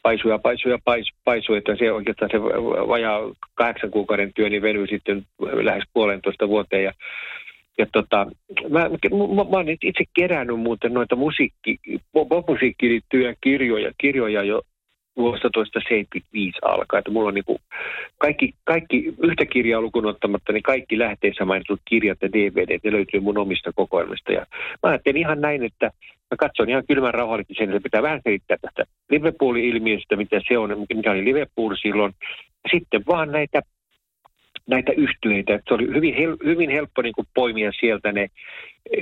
paisuu 0.03 0.31
ja 0.31 0.39
paisuu 0.39 0.73
ja 0.73 0.79
paisuu, 0.85 1.17
paisuu, 1.25 1.55
että 1.55 1.77
se 1.77 1.93
oikeastaan 1.93 2.31
se 2.31 2.43
vajaa 2.89 3.21
kahdeksan 3.55 3.91
kuukauden 3.91 4.33
työ 4.35 4.49
niin 4.49 4.63
venyy 4.63 4.87
sitten 4.87 5.27
lähes 5.41 5.85
puolentoista 5.93 6.49
vuoteen. 6.49 6.85
Ja, 6.85 6.93
ja 7.79 7.87
tota, 7.93 8.27
mä, 8.69 8.79
mä, 8.79 8.89
mä, 9.51 9.57
olen 9.57 9.77
itse 9.83 10.05
kerännyt 10.15 10.61
muuten 10.61 10.95
noita 10.95 11.17
musiikki, 11.17 11.79
pop-musiikkiin 12.13 12.93
liittyviä 12.93 13.35
kirjoja, 13.41 13.93
kirjoja 13.99 14.43
jo 14.43 14.63
vuodesta 15.17 15.51
1975 15.51 16.59
alkaa. 16.63 16.99
Että 16.99 17.11
mulla 17.11 17.29
on 17.29 17.35
niin 17.35 17.45
kuin 17.45 17.59
kaikki, 18.19 18.55
kaikki, 18.65 19.15
yhtä 19.23 19.47
kirjaa 19.47 19.81
lukuun 19.81 20.07
ottamatta, 20.07 20.53
niin 20.53 20.63
kaikki 20.63 20.99
lähteissä 20.99 21.45
mainitut 21.45 21.81
kirjat 21.85 22.19
ja 22.23 22.33
DVD, 22.33 22.79
ne 22.85 22.93
löytyy 22.93 23.21
mun 23.21 23.39
omista 23.39 23.73
kokoelmista. 23.75 24.33
Ja 24.33 24.47
mä 24.83 24.91
ajattelin 24.91 25.21
ihan 25.21 25.41
näin, 25.41 25.65
että 25.65 25.91
mä 26.31 26.37
katson 26.39 26.71
ihan 26.71 26.87
kylmän 26.89 27.15
rauhallisesti 27.15 27.55
sen, 27.55 27.71
että 27.71 27.83
pitää 27.83 28.03
vähän 28.03 28.21
selittää 28.25 28.57
tästä 28.61 28.85
Liverpoolin 29.11 29.65
ilmiöstä, 29.65 30.17
mitä 30.17 30.41
se 30.49 30.59
on, 30.59 30.87
mikä 30.95 31.11
oli 31.11 31.25
Liverpool 31.25 31.75
silloin. 31.83 32.13
Sitten 32.71 33.03
vaan 33.07 33.33
näitä 33.33 33.61
näitä 34.71 34.93
yhtyeitä. 34.93 35.61
Se 35.69 35.75
oli 35.75 35.87
hyvin, 35.87 36.15
hel, 36.15 36.37
hyvin 36.45 36.71
helppo 36.71 37.03
niin 37.03 37.13
kuin 37.13 37.27
poimia 37.35 37.71
sieltä 37.81 38.13
ne 38.13 38.23
e, 38.91 39.01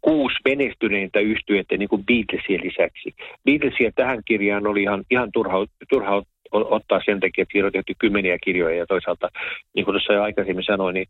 kuusi 0.00 0.36
menestyneintä 0.44 1.20
yhtyeitä 1.20 1.76
niin 1.76 1.88
kuin 1.88 2.04
Beatlesien 2.06 2.60
lisäksi. 2.64 3.14
Beatlesia 3.44 3.92
tähän 3.94 4.20
kirjaan 4.24 4.66
oli 4.66 4.82
ihan, 4.82 5.04
ihan 5.10 5.32
turha, 5.32 5.66
turha 5.90 6.22
ottaa 6.52 7.00
sen 7.04 7.20
takia, 7.20 7.42
että 7.42 7.52
kirjoitettu 7.52 7.92
kymmeniä 7.98 8.38
kirjoja 8.44 8.76
ja 8.76 8.86
toisaalta, 8.86 9.28
niin 9.74 9.84
kuin 9.84 9.92
tuossa 9.92 10.12
jo 10.12 10.22
aikaisemmin 10.22 10.64
sanoin, 10.64 10.94
niin 10.94 11.08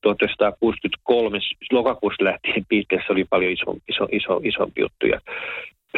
1963 0.00 1.38
lokakuussa 1.72 2.24
lähtien 2.24 2.66
Beatles 2.68 3.10
oli 3.10 3.24
paljon 3.24 3.52
iso, 3.52 3.76
iso, 3.88 4.08
iso, 4.12 4.40
isompi 4.44 4.80
juttu. 4.80 5.06
Ja 5.06 5.20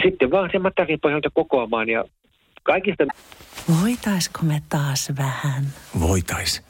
sitten 0.02 0.30
vaan 0.30 0.50
sen 0.52 0.62
materiaalin 0.62 1.00
pohjalta 1.00 1.28
kokoamaan 1.34 1.88
ja 1.88 2.04
kaikista... 2.62 3.04
Voitaisko 3.82 4.40
me 4.42 4.62
taas 4.68 5.12
vähän? 5.18 5.64
Voitais 6.00 6.69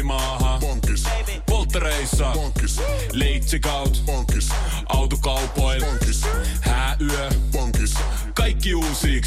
Bonkis 0.00 0.08
Polvimaaha. 0.08 0.58
Bonkis. 0.60 1.04
Polttereissa. 1.46 2.32
Bonkis. 2.34 2.80
Leitsikaut. 3.12 4.02
Bonkis. 4.06 4.48
Autokaupoil. 4.88 5.84
Bonkis. 5.84 6.22
Hääyö. 6.60 7.30
Bonkis. 7.52 7.94
Kaikki 8.34 8.74
uusi. 8.74 9.20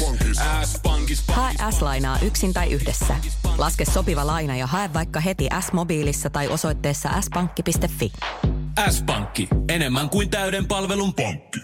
S-pankis. 0.64 1.24
Hae 1.32 1.54
S-lainaa 1.70 2.18
yksin 2.22 2.52
tai 2.52 2.72
yhdessä. 2.72 3.16
Laske 3.58 3.84
sopiva 3.84 4.26
laina 4.26 4.56
ja 4.56 4.66
hae 4.66 4.90
vaikka 4.94 5.20
heti 5.20 5.48
S-mobiilissa 5.60 6.30
tai 6.30 6.48
osoitteessa 6.48 7.08
s-pankki.fi. 7.20 8.12
S-pankki. 8.90 9.48
Enemmän 9.68 10.10
kuin 10.10 10.30
täyden 10.30 10.66
palvelun 10.66 11.14
pankki. 11.14 11.60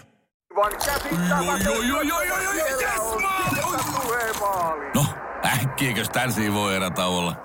No, 4.95 5.05
äkkiäkös 5.45 6.09
tän 6.09 6.33
voi 6.53 6.77
olla? 7.05 7.35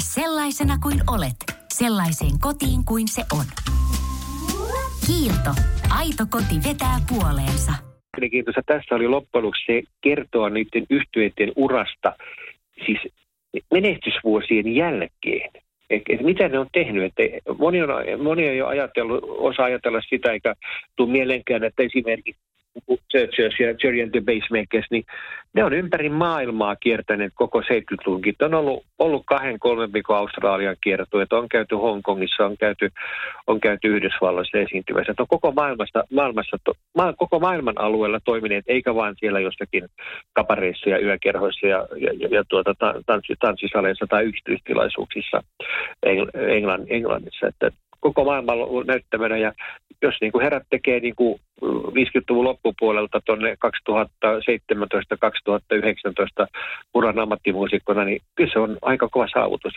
Sellaisena 0.00 0.78
kuin 0.82 1.00
olet, 1.06 1.36
sellaiseen 1.72 2.38
kotiin 2.40 2.84
kuin 2.84 3.08
se 3.08 3.22
on. 3.32 3.44
Kiilto. 5.06 5.52
Aito 5.90 6.24
koti 6.30 6.56
vetää 6.68 6.96
puoleensa. 7.08 7.72
Mielenkiintoista 8.16 8.62
tässä 8.66 8.94
oli 8.94 9.08
loppujen 9.08 9.52
se 9.66 9.82
kertoa 10.00 10.50
niiden 10.50 10.86
yhtyeiden 10.90 11.52
urasta, 11.56 12.12
siis 12.86 12.98
menestysvuosien 13.70 14.74
jälkeen. 14.74 15.50
Että 15.90 16.12
mitä 16.24 16.48
ne 16.48 16.58
on 16.58 16.66
tehnyt. 16.72 17.04
Että 17.04 17.22
moni, 17.58 17.82
on, 17.82 17.88
moni 18.22 18.48
on 18.48 18.56
jo 18.56 18.66
ajatellut, 18.66 19.24
osa 19.28 19.64
ajatella 19.64 20.00
sitä, 20.08 20.32
eikä 20.32 20.54
tule 20.96 21.12
mieleenkään, 21.12 21.64
että 21.64 21.82
esimerkiksi 21.82 22.42
Searchers 23.10 23.60
ja 23.60 23.74
Jerry 23.82 24.02
and 24.02 24.10
the 24.10 24.20
Basemakers, 24.20 24.86
niin 24.90 25.04
ne 25.52 25.64
on 25.64 25.72
ympäri 25.72 26.08
maailmaa 26.08 26.76
kiertäneet 26.76 27.32
koko 27.34 27.60
70-luvunkin. 27.60 28.34
On 28.42 28.54
ollut, 28.54 28.84
ollut 28.98 29.22
kahden, 29.26 29.58
kolmen 29.58 29.92
viikon 29.92 30.16
Australian 30.16 30.76
kiertueet, 30.80 31.32
on 31.32 31.48
käyty 31.48 31.74
Hongkongissa, 31.74 32.46
on 32.46 32.56
käyty, 32.56 32.90
on 33.46 33.60
käyty 33.60 33.88
Yhdysvalloissa 33.88 34.58
esiintymässä. 34.58 35.14
On 35.18 35.26
koko, 35.28 35.52
maailmasta, 35.52 36.04
maailmassa, 36.12 36.56
ma, 36.96 37.12
koko 37.12 37.38
maailman 37.38 37.80
alueella 37.80 38.20
toimineet, 38.24 38.64
eikä 38.68 38.94
vaan 38.94 39.14
siellä 39.18 39.40
jossakin 39.40 39.88
kapareissa 40.32 40.90
ja 40.90 40.98
yökerhoissa 40.98 41.66
ja, 41.66 41.86
ja, 41.96 42.12
ja, 42.18 42.28
ja 42.30 42.44
tuota, 42.48 42.74
tanssi, 43.06 43.34
tanssisaleissa 43.40 44.06
tai 44.06 44.24
yksityistilaisuuksissa 44.24 45.42
Englann, 46.34 46.86
Englannissa. 46.88 47.46
Että 47.46 47.70
koko 48.00 48.24
maailman 48.24 48.58
näyttämänä 48.86 49.36
ja 49.36 49.52
jos 50.02 50.14
niin 50.20 50.32
kuin 50.32 50.42
herrat 50.42 50.62
tekee 50.70 51.00
niin 51.00 51.16
kuin 51.16 51.40
50-luvun 51.62 52.44
loppupuolelta 52.44 53.20
tuonne 53.26 53.56
2017-2019 56.44 56.46
uran 56.94 57.18
ammattimuusikkona, 57.18 58.04
niin 58.04 58.22
kyllä 58.34 58.52
se 58.52 58.58
on 58.58 58.78
aika 58.82 59.08
kova 59.08 59.26
saavutus. 59.34 59.72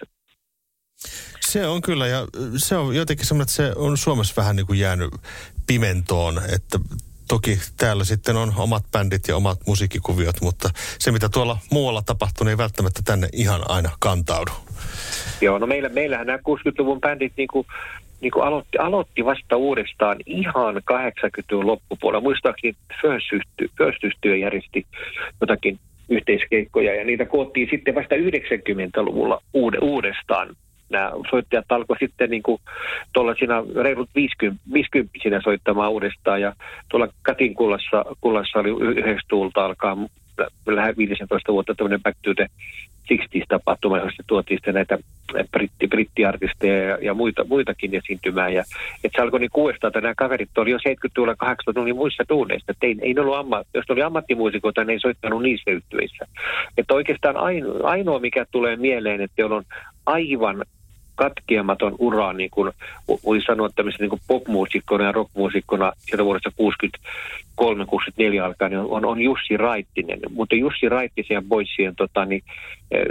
Se 1.40 1.68
on 1.68 1.82
kyllä, 1.82 2.08
ja 2.08 2.28
se 2.58 2.76
on 2.76 2.96
jotenkin 2.96 3.26
semmoinen, 3.26 3.44
että 3.44 3.56
se 3.56 3.74
on 3.76 3.98
Suomessa 3.98 4.42
vähän 4.42 4.56
niin 4.56 4.68
kuin 4.68 4.80
jäänyt 4.80 5.10
pimentoon, 5.68 6.38
että 6.56 6.80
toki 7.28 7.60
täällä 7.78 8.04
sitten 8.04 8.36
on 8.36 8.54
omat 8.58 8.84
bändit 8.92 9.28
ja 9.28 9.36
omat 9.36 9.60
musiikkikuviot, 9.68 10.42
mutta 10.42 10.70
se 11.00 11.12
mitä 11.12 11.30
tuolla 11.30 11.58
muualla 11.72 12.02
tapahtuu, 12.02 12.46
niin 12.46 12.50
ei 12.50 12.58
välttämättä 12.58 13.02
tänne 13.06 13.30
ihan 13.34 13.62
aina 13.70 13.90
kantaudu. 14.00 14.52
Joo, 15.42 15.60
no 15.60 15.68
meillä, 15.68 15.90
meillähän 15.90 16.28
nämä 16.28 16.38
60-luvun 16.38 17.02
bändit 17.02 17.34
niin 17.38 17.48
kuin 17.48 17.68
niin 18.24 18.32
kuin 18.32 18.46
aloitti, 18.46 18.78
aloitti 18.78 19.26
vasta 19.26 19.58
uudestaan 19.58 20.18
ihan 20.26 20.76
80-luvun 20.76 21.68
loppupuolella. 21.68 22.24
Muistaakseni 22.24 22.74
First 23.78 24.04
järjesti 24.40 24.86
jotakin 25.42 25.80
yhteiskeikkoja 26.10 26.96
ja 26.96 27.06
niitä 27.06 27.26
koottiin 27.26 27.68
sitten 27.72 27.96
vasta 27.96 28.16
90-luvulla 28.16 29.42
uude, 29.54 29.78
uudestaan. 29.82 30.56
Nämä 30.90 31.12
soittajat 31.30 31.66
alkoi 31.70 31.98
sitten 32.00 32.30
niin 32.30 32.44
kuin 32.44 32.62
siinä 33.40 33.64
reilut 33.84 34.10
50, 34.16 34.62
50 34.74 35.42
soittamaan 35.44 35.92
uudestaan 35.92 36.42
ja 36.42 36.54
tuolla 36.90 37.08
Katin 37.22 37.56
kullassa, 37.56 38.06
kullassa 38.22 38.60
oli 38.60 38.70
yhdessä 38.70 39.28
tuulta 39.28 39.66
alkaa 39.66 39.98
lähes 40.66 40.98
15 40.98 41.54
vuotta 41.54 41.76
tämmöinen 41.76 42.04
Back 42.04 42.18
to 42.22 42.34
the 42.34 42.48
60 43.08 43.46
tapahtuma, 43.50 43.98
jossa 43.98 44.24
tuotiin 44.28 44.58
sitten 44.58 44.74
näitä 44.74 44.98
britti, 45.52 45.88
brittiartisteja 45.88 46.84
ja, 46.84 46.98
ja 47.02 47.14
muita, 47.14 47.46
muitakin 47.46 47.96
esiintymään. 47.96 48.54
Ja, 48.54 48.64
että 49.04 49.18
se 49.18 49.22
alkoi 49.22 49.40
niin 49.40 49.50
kuudestaan, 49.54 49.90
että 49.90 50.02
nämä 50.02 50.14
kaverit 50.18 50.58
oli 50.58 50.72
jo 50.72 50.78
70-luvulla, 50.78 51.34
80-luvulla 51.34 51.86
niin 51.86 51.96
muissa 51.96 52.24
tuuneissa. 52.28 52.72
Että 52.72 52.88
ei, 52.88 52.96
ei 53.02 53.20
ollut 53.20 53.36
amma, 53.36 53.64
jos 53.74 53.90
oli 53.90 54.02
ammattimuusikoita, 54.02 54.84
niin 54.84 54.90
ei 54.90 55.00
soittanut 55.00 55.42
niissä 55.42 55.72
yhtyeissä. 55.72 56.26
Että 56.78 56.94
oikeastaan 56.94 57.38
ainoa, 57.38 57.90
ainoa, 57.90 58.20
mikä 58.20 58.46
tulee 58.52 58.76
mieleen, 58.76 59.22
että 59.22 59.46
on 59.46 59.64
aivan 60.06 60.66
katkeamaton 61.24 61.96
ura, 62.00 62.34
niin 62.34 62.50
kuin 62.50 62.72
voi 63.26 63.42
sanoa 63.42 63.70
tämmöisen 63.70 64.10
niin 64.10 64.22
popmuusikkona 64.28 65.04
ja 65.04 65.12
rockmuusikkona 65.12 65.92
sieltä 66.00 66.26
vuodesta 66.26 66.52
63-64 67.62 68.44
alkaen, 68.44 68.72
niin 68.72 68.80
on, 68.80 69.06
on 69.06 69.22
Jussi 69.22 69.58
Raittinen. 69.58 70.20
Mutta 70.30 70.56
Jussi 70.56 70.90
Raittisen 70.90 71.44
Boissien 71.46 71.96
tota, 71.96 72.26
niin, 72.26 72.44
eh, 72.92 73.06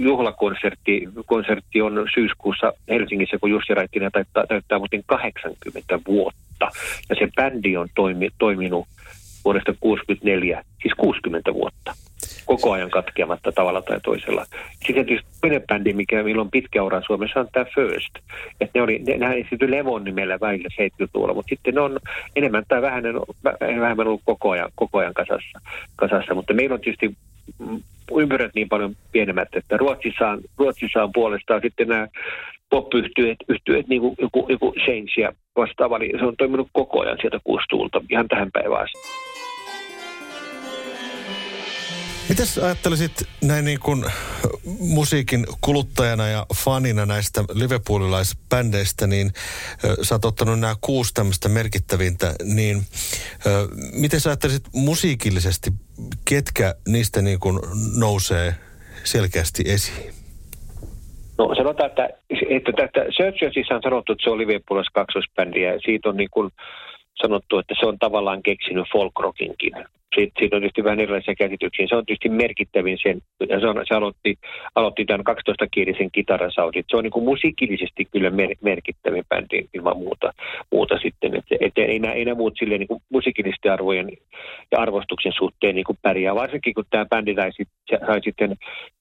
juhlakonsertti 0.00 1.08
konsertti 1.26 1.82
on 1.82 2.06
syyskuussa 2.14 2.72
Helsingissä, 2.88 3.38
kun 3.40 3.50
Jussi 3.50 3.74
Raittinen 3.74 4.12
täyttää, 4.12 4.46
täyttää 4.46 4.78
muuten 4.78 5.02
80 5.06 5.98
vuotta. 6.06 6.68
Ja 7.08 7.16
se 7.18 7.28
bändi 7.36 7.76
on 7.76 7.88
toimi, 7.94 8.28
toiminut 8.38 8.86
vuodesta 9.44 9.74
64, 9.80 10.64
siis 10.82 10.94
60 10.94 11.54
vuotta 11.54 11.94
koko 12.46 12.72
ajan 12.72 12.90
katkeamatta 12.90 13.52
tavalla 13.52 13.82
tai 13.82 14.00
toisella. 14.00 14.44
Sitten 14.86 15.06
tietysti 15.06 15.30
toinen 15.40 15.62
bändi, 15.66 15.92
mikä 15.92 16.22
meillä 16.22 16.42
on 16.42 16.50
pitkä 16.50 16.82
ura 16.82 17.02
Suomessa, 17.06 17.40
on 17.40 17.48
tämä 17.52 17.66
First. 17.74 18.14
Että 18.60 18.78
ne 18.78 18.82
oli, 18.82 18.98
ne, 18.98 19.16
nehän 19.16 19.38
esiintyi 19.38 19.70
Levon 19.70 20.04
nimellä 20.04 20.40
välillä 20.40 20.68
70-luvulla, 20.82 21.34
mutta 21.34 21.48
sitten 21.48 21.74
ne 21.74 21.80
on 21.80 21.98
enemmän 22.36 22.64
tai 22.68 22.82
vähemmän, 22.82 23.14
vähemmän 23.80 24.06
ollut 24.06 24.22
koko 24.24 24.50
ajan, 24.50 24.70
koko 24.74 24.98
ajan 24.98 25.14
kasassa, 25.14 25.60
kasassa. 25.96 26.34
Mutta 26.34 26.54
meillä 26.54 26.74
on 26.74 26.80
tietysti 26.80 27.16
ympyrät 28.18 28.54
niin 28.54 28.68
paljon 28.68 28.96
pienemmät, 29.12 29.48
että 29.52 29.76
Ruotsissa 29.76 30.28
on, 30.28 30.40
Ruotsissa 30.58 31.02
on 31.02 31.12
puolestaan 31.12 31.60
sitten 31.62 31.88
nämä 31.88 32.08
pop-yhtyöt, 32.70 33.36
yhtyöt, 33.48 33.88
niin 33.88 34.00
kuin 34.00 34.14
joku, 34.20 34.46
joku 34.48 34.72
Change 34.72 35.12
ja 35.16 35.32
vastaava, 35.56 35.98
niin 35.98 36.18
se 36.18 36.24
on 36.24 36.36
toiminut 36.36 36.68
koko 36.72 37.00
ajan 37.00 37.18
sieltä 37.20 37.40
kuustuulta 37.44 38.02
ihan 38.10 38.28
tähän 38.28 38.50
päivään 38.52 38.82
asti. 38.82 39.33
Mitäs 42.28 42.58
ajattelisit 42.58 43.12
näin 43.42 43.64
niin 43.64 43.80
kuin 43.80 44.04
musiikin 44.80 45.46
kuluttajana 45.60 46.26
ja 46.26 46.46
fanina 46.64 47.06
näistä 47.06 47.40
liverpoolilaisbändeistä, 47.54 49.06
niin 49.06 49.30
ö, 49.84 50.04
sä 50.04 50.14
oot 50.14 50.24
ottanut 50.24 50.60
nämä 50.60 50.74
kuusi 50.80 51.14
tämmöistä 51.14 51.48
merkittävintä, 51.48 52.34
niin 52.54 52.76
ö, 52.76 53.68
miten 54.00 54.20
sä 54.20 54.30
ajattelisit 54.30 54.64
musiikillisesti, 54.74 55.70
ketkä 56.24 56.74
niistä 56.88 57.22
niin 57.22 57.40
kuin 57.40 57.60
nousee 57.98 58.54
selkeästi 59.04 59.62
esiin? 59.66 60.14
No 61.38 61.54
sanotaan, 61.54 61.90
että, 61.90 62.08
että, 62.50 62.84
että 62.84 63.00
Searchersissa 63.16 63.74
on 63.74 63.82
sanottu, 63.82 64.12
että 64.12 64.24
se 64.24 64.30
on 64.30 64.38
Liverpoolissa 64.38 64.90
kaksosbändi 64.94 65.62
ja 65.62 65.80
siitä 65.84 66.08
on 66.08 66.16
niin 66.16 66.30
kuin 66.30 66.50
sanottu, 67.14 67.58
että 67.58 67.74
se 67.80 67.86
on 67.86 67.98
tavallaan 67.98 68.42
keksinyt 68.42 68.86
folk 68.92 69.12
rockinkin 69.20 69.72
siitä, 70.14 70.32
siitä 70.38 70.56
on 70.56 70.62
tietysti 70.62 70.84
vähän 70.84 71.00
erilaisia 71.00 71.34
käsityksiä. 71.34 71.86
Se 71.88 71.96
on 71.96 72.06
tietysti 72.06 72.28
merkittävin 72.28 72.98
sen, 73.02 73.20
se, 73.60 73.66
on, 73.66 73.84
se 73.88 73.94
aloitti, 73.94 74.38
aloitti 74.74 75.04
tämän 75.04 75.26
12-kielisen 75.30 76.10
kitarasaudit. 76.12 76.86
Se 76.90 76.96
on 76.96 77.04
niin 77.04 77.10
kuin 77.10 77.24
musiikillisesti 77.24 78.04
kyllä 78.04 78.30
mer, 78.30 78.50
merkittävin 78.60 79.24
bändi 79.28 79.68
ilman 79.74 79.96
muuta, 79.96 80.32
muuta 80.72 80.98
sitten. 81.02 81.36
Et, 81.36 81.44
et 81.60 81.78
ei, 81.78 81.98
nämä, 81.98 82.14
ei 82.14 82.24
nämä 82.24 82.34
muut 82.34 82.54
silleen 82.58 82.80
niin 82.80 82.88
kuin 82.88 83.02
musiikillisten 83.10 83.72
arvojen 83.72 84.08
ja 84.72 84.78
arvostuksen 84.80 85.32
suhteen 85.38 85.74
niin 85.74 85.84
kuin 85.84 85.98
pärjää. 86.02 86.34
Varsinkin 86.34 86.74
kun 86.74 86.84
tämä 86.90 87.06
bändi 87.06 87.34
sai, 87.34 87.50
sai 88.06 88.20
sitten 88.24 88.56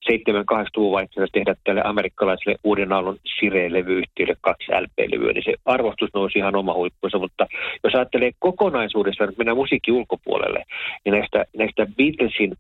7-8-luvun 0.10 0.92
vaihteessa 0.92 1.34
tehdä 1.34 1.56
tälle 1.64 1.82
amerikkalaiselle 1.86 2.58
uuden 2.64 2.94
aallon 2.94 3.18
Sire-levyyhtiölle 3.26 4.36
kaksi 4.42 4.72
LP-levyä, 4.72 5.34
niin 5.34 5.44
se 5.44 5.54
arvostus 5.66 6.10
nousi 6.14 6.40
ihan 6.40 6.56
oma 6.56 6.74
huippunsa. 6.74 7.20
Mutta 7.20 7.48
jos 7.84 7.96
ajattelee 7.96 8.32
kokonaisuudessaan, 8.40 9.30
että 9.30 9.40
mennään 9.40 9.58
musiikin 9.58 9.94
ulkopuolelle, 9.94 10.64
ja 11.06 11.12
näistä, 11.12 11.46
näistä 11.58 11.88
Beatlesin, 11.98 12.58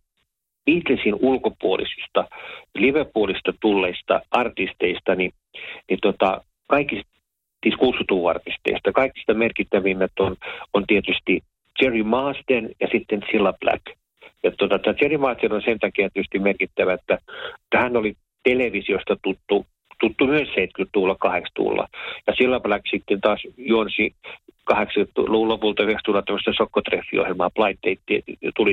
Beatlesin 0.65 1.15
ulkopuolisista, 1.15 2.27
Liverpoolista 2.75 3.53
tulleista 3.61 4.21
artisteista, 4.31 5.15
niin, 5.15 5.31
niin 5.89 5.99
tota, 6.01 6.41
kaikista, 6.67 7.11
siis 7.63 7.75
60 7.75 8.29
artisteista, 8.29 8.91
kaikista 8.91 9.33
merkittävimmät 9.33 10.11
on, 10.19 10.35
on 10.73 10.83
tietysti 10.87 11.43
Jerry 11.81 12.03
Marsden 12.03 12.69
ja 12.79 12.87
sitten 12.91 13.21
Cilla 13.21 13.53
Black. 13.53 13.81
Ja 14.43 14.51
tota, 14.51 14.79
tämä 14.79 14.95
Jerry 15.01 15.17
Marsden 15.17 15.53
on 15.53 15.61
sen 15.61 15.79
takia 15.79 16.09
tietysti 16.09 16.39
merkittävä, 16.39 16.93
että 16.93 17.17
hän 17.75 17.97
oli 17.97 18.13
televisiosta 18.43 19.17
tuttu 19.23 19.65
tuttu 20.03 20.27
myös 20.27 20.47
70-luvulla, 20.49 21.17
80-luvulla. 21.25 21.87
Ja 22.27 22.33
sillä 22.37 22.59
Black 22.59 22.83
sitten 22.91 23.21
taas 23.21 23.41
juonsi 23.57 24.15
80-luvun 24.71 25.47
lopulta 25.47 25.83
90 25.83 26.25
tämmöistä 26.25 26.51
sokkotreffiohjelmaa, 26.57 27.49
Blind 27.49 27.77
Date 27.83 28.23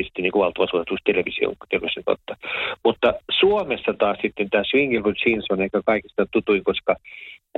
sitten 0.04 0.22
niin 0.22 0.32
valtava 0.34 0.66
suositus 0.70 0.98
television, 1.04 1.54
television 1.68 2.04
kautta. 2.04 2.36
Mutta 2.84 3.14
Suomessa 3.40 3.94
taas 3.98 4.18
sitten 4.22 4.50
tämä 4.50 4.62
with 5.04 5.26
Jeans 5.26 5.46
on 5.50 5.62
ehkä 5.62 5.80
kaikista 5.86 6.26
tutuin, 6.32 6.64
koska 6.64 6.96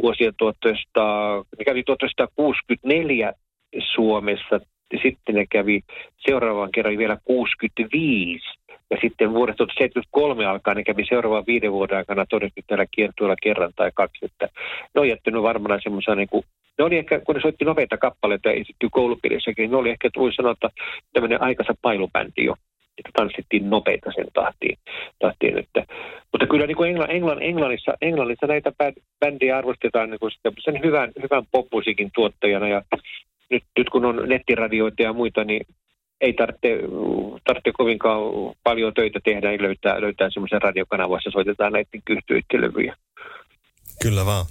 vuosia 0.03 0.33
1900, 0.37 1.45
ne 1.59 1.65
kävi 1.65 1.83
1964 1.83 3.33
Suomessa, 3.95 4.61
ja 4.93 4.99
sitten 5.03 5.35
ne 5.35 5.47
kävi 5.51 5.81
seuraavan 6.27 6.73
kerran 6.73 6.99
vielä 6.99 7.17
65 7.25 8.45
ja 8.91 8.99
sitten 9.01 9.35
vuodesta 9.35 9.67
1973 9.67 10.47
alkaen 10.47 10.77
ne 10.77 10.85
kävi 10.85 11.05
seuraavan 11.09 11.45
viiden 11.47 11.73
vuoden 11.73 11.97
aikana 11.97 12.27
todennäköisesti 12.27 12.65
täällä 12.67 12.87
kiertueella 12.91 13.37
kerran 13.43 13.73
tai 13.77 13.91
kaksi. 13.95 14.25
Että 14.25 14.49
ne 14.95 15.01
on 15.01 15.09
jättänyt 15.09 15.43
varmaan 15.43 15.81
semmoisia 15.83 16.15
niin 16.15 16.29
kuin, 16.29 16.45
ne 16.83 16.87
oli 16.87 16.99
ehkä, 16.99 17.21
kun 17.21 17.35
ne 17.35 17.41
soitti 17.41 17.65
nopeita 17.65 17.97
kappaleita 17.97 18.49
ja 18.49 18.55
esittyy 18.55 18.89
koulupiirissäkin, 18.93 19.71
ne 19.71 19.77
oli 19.77 19.91
ehkä, 19.91 20.11
voi 20.17 20.33
sanoa, 20.33 20.53
että 20.53 20.69
tämmöinen 21.13 21.43
aikansa 21.43 21.75
pailubändi 21.83 22.45
jo 22.45 22.55
että 22.99 23.11
tanssittiin 23.13 23.71
nopeita 23.71 24.13
sen 24.15 24.27
tahtiin. 24.35 24.79
tahtiin 25.19 25.59
että. 25.59 25.85
Mutta 26.33 26.47
kyllä 26.47 26.67
niin 26.67 26.77
kuin 26.77 26.91
Englann, 26.91 27.11
Englann, 27.11 27.43
Englannissa, 27.43 27.93
Englannissa 28.03 28.47
näitä 28.47 28.73
bändejä 29.21 29.59
arvostetaan 29.59 30.11
niin 30.11 30.21
kuin 30.21 30.33
sen 30.65 30.81
hyvän, 30.85 31.13
hyvän 31.23 31.45
popmusiikin 31.53 32.11
tuottajana 32.15 32.69
ja 32.69 32.83
nyt, 33.51 33.63
nyt 33.79 33.91
kun 33.91 34.05
on 34.05 34.23
nettiradioita 34.27 35.03
ja 35.03 35.13
muita, 35.13 35.45
niin 35.45 35.67
ei 36.21 36.33
tarvitse, 36.33 36.79
tarvitse 37.45 37.71
kovinkaan 37.73 38.21
paljon 38.65 38.95
töitä 38.95 39.21
tehdä, 39.25 39.51
niin 39.51 39.63
löytää, 39.63 40.01
löytää 40.01 40.31
semmoisen 40.31 40.63
radiokanavan, 40.63 41.17
jossa 41.17 41.31
soitetaan 41.31 41.73
näiden 41.73 42.03
kyhtyöiden 42.05 42.61
levyjä. 42.61 42.97
Kyllä 44.03 44.27
vaan. 44.27 44.47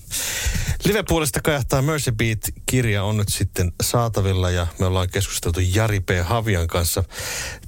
Liverpoolista 0.86 1.40
kajahtaa 1.44 1.82
Mercy 1.82 2.12
Beat-kirja 2.12 3.04
on 3.04 3.18
nyt 3.18 3.28
sitten 3.30 3.72
saatavilla 3.84 4.50
ja 4.50 4.68
me 4.80 4.86
ollaan 4.86 5.08
keskusteltu 5.14 5.60
Jari 5.76 6.00
P. 6.00 6.10
Havian 6.24 6.68
kanssa 6.68 7.04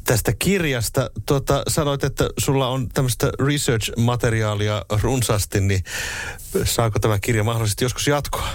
tästä 0.06 0.32
kirjasta. 0.39 1.10
Tuota, 1.26 1.63
sanoit, 1.67 2.04
että 2.04 2.30
sulla 2.38 2.67
on 2.67 2.89
tämmöistä 2.89 3.32
research-materiaalia 3.39 4.99
runsaasti, 5.04 5.62
niin 5.62 5.82
saako 6.63 6.99
tämä 6.99 7.19
kirja 7.19 7.43
mahdollisesti 7.43 7.86
joskus 7.86 8.08
jatkoa? 8.08 8.47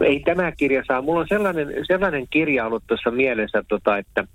Ei 0.00 0.20
tämä 0.20 0.52
kirja 0.52 0.82
saa. 0.88 1.02
Mulla 1.02 1.20
on 1.20 1.28
sellainen, 1.28 1.68
sellainen 1.86 2.26
kirja 2.30 2.66
ollut 2.66 2.84
tuossa 2.86 3.10
mielessä, 3.10 3.64
tota, 3.68 3.98
että 3.98 4.26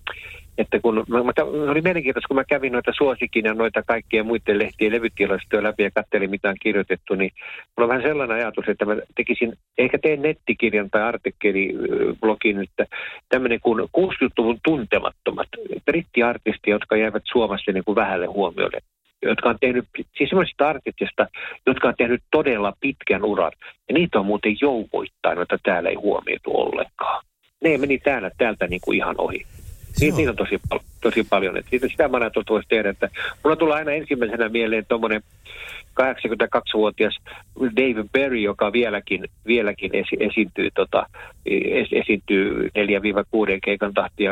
että 0.57 0.79
kun 0.79 1.03
mä, 1.07 1.23
mä, 1.23 1.31
oli 1.71 1.81
mielenkiintoista, 1.81 2.27
kun 2.27 2.35
mä 2.35 2.43
kävin 2.43 2.73
noita 2.73 2.91
suosikin 2.97 3.45
ja 3.45 3.53
noita 3.53 3.83
kaikkia 3.83 4.23
muiden 4.23 4.59
lehtien 4.59 4.91
levytilastoja 4.91 5.63
läpi 5.63 5.83
ja 5.83 5.91
katselin, 5.91 6.29
mitä 6.29 6.49
on 6.49 6.55
kirjoitettu, 6.61 7.15
niin 7.15 7.31
mulla 7.77 7.85
on 7.85 7.89
vähän 7.89 8.09
sellainen 8.09 8.37
ajatus, 8.37 8.65
että 8.67 8.85
mä 8.85 8.95
tekisin, 9.15 9.53
ehkä 9.77 9.97
teen 9.97 10.21
nettikirjan 10.21 10.89
tai 10.89 11.01
artikkeliblogin, 11.01 12.63
että 12.63 12.85
tämmöinen 13.29 13.59
kuin 13.59 13.89
60-luvun 13.97 14.59
tuntemattomat 14.63 15.47
brittiartistia, 15.85 16.75
jotka 16.75 16.97
jäivät 16.97 17.23
Suomessa 17.25 17.71
niin 17.71 17.83
kuin 17.83 17.95
vähälle 17.95 18.25
huomiolle 18.25 18.79
jotka 19.25 19.49
on 19.49 19.57
tehnyt, 19.61 19.85
siis 20.17 20.29
sellaisista 20.29 20.69
artistista, 20.69 21.27
jotka 21.65 21.87
on 21.87 21.93
tehnyt 21.97 22.23
todella 22.31 22.73
pitkän 22.79 23.25
uran. 23.25 23.51
Ja 23.89 23.93
niitä 23.93 24.19
on 24.19 24.25
muuten 24.25 24.55
joukoittain, 24.61 25.37
joita 25.37 25.57
täällä 25.63 25.89
ei 25.89 25.95
huomioitu 25.95 26.51
ollenkaan. 26.59 27.25
Ne 27.63 27.77
meni 27.77 27.97
täällä, 27.97 28.31
täältä 28.37 28.67
niin 28.67 28.81
kuin 28.83 28.97
ihan 28.97 29.15
ohi. 29.17 29.45
Niitä, 29.99 30.17
niitä 30.17 30.31
on 30.31 30.35
tosi, 30.35 30.61
tosi 31.01 31.23
paljon. 31.29 31.57
Että 31.57 31.71
sitä, 31.71 31.87
sitä 31.87 32.07
mä 32.07 32.17
ajattelin, 32.17 32.45
voisi 32.49 32.69
tehdä. 32.69 32.89
Että 32.89 33.09
mulla 33.43 33.55
tulee 33.55 33.75
aina 33.75 33.91
ensimmäisenä 33.91 34.49
mieleen 34.49 34.85
tuommoinen 34.85 35.23
82-vuotias 36.01 37.17
David 37.59 38.09
Berry, 38.11 38.39
joka 38.39 38.73
vieläkin, 38.73 39.25
vieläkin 39.47 39.95
esi, 39.95 40.17
esiintyy, 40.19 40.69
tota, 40.75 41.05
es, 41.45 41.87
esiintyy 41.91 42.67
4-6 42.67 42.69
keikan 43.63 43.93
tahtia, 43.93 44.31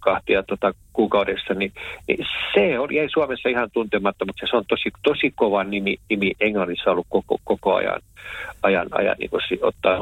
kahtia 0.00 0.42
tota, 0.42 0.74
kuukaudessa, 0.92 1.54
niin, 1.54 1.72
niin 2.08 2.26
se 2.54 2.78
on, 2.78 2.94
jäi 2.94 3.08
Suomessa 3.12 3.48
ihan 3.48 3.70
tuntematta, 3.72 4.24
mutta 4.24 4.46
se 4.50 4.56
on 4.56 4.64
tosi, 4.68 4.90
tosi 5.02 5.32
kova 5.36 5.64
nimi, 5.64 5.96
nimi 6.10 6.32
Englannissa 6.40 6.90
ollut 6.90 7.06
koko, 7.08 7.38
koko 7.44 7.74
ajan, 7.74 8.00
ajan, 8.62 8.88
ajan 8.90 9.16
niin 9.18 9.30
ottaa 9.62 9.98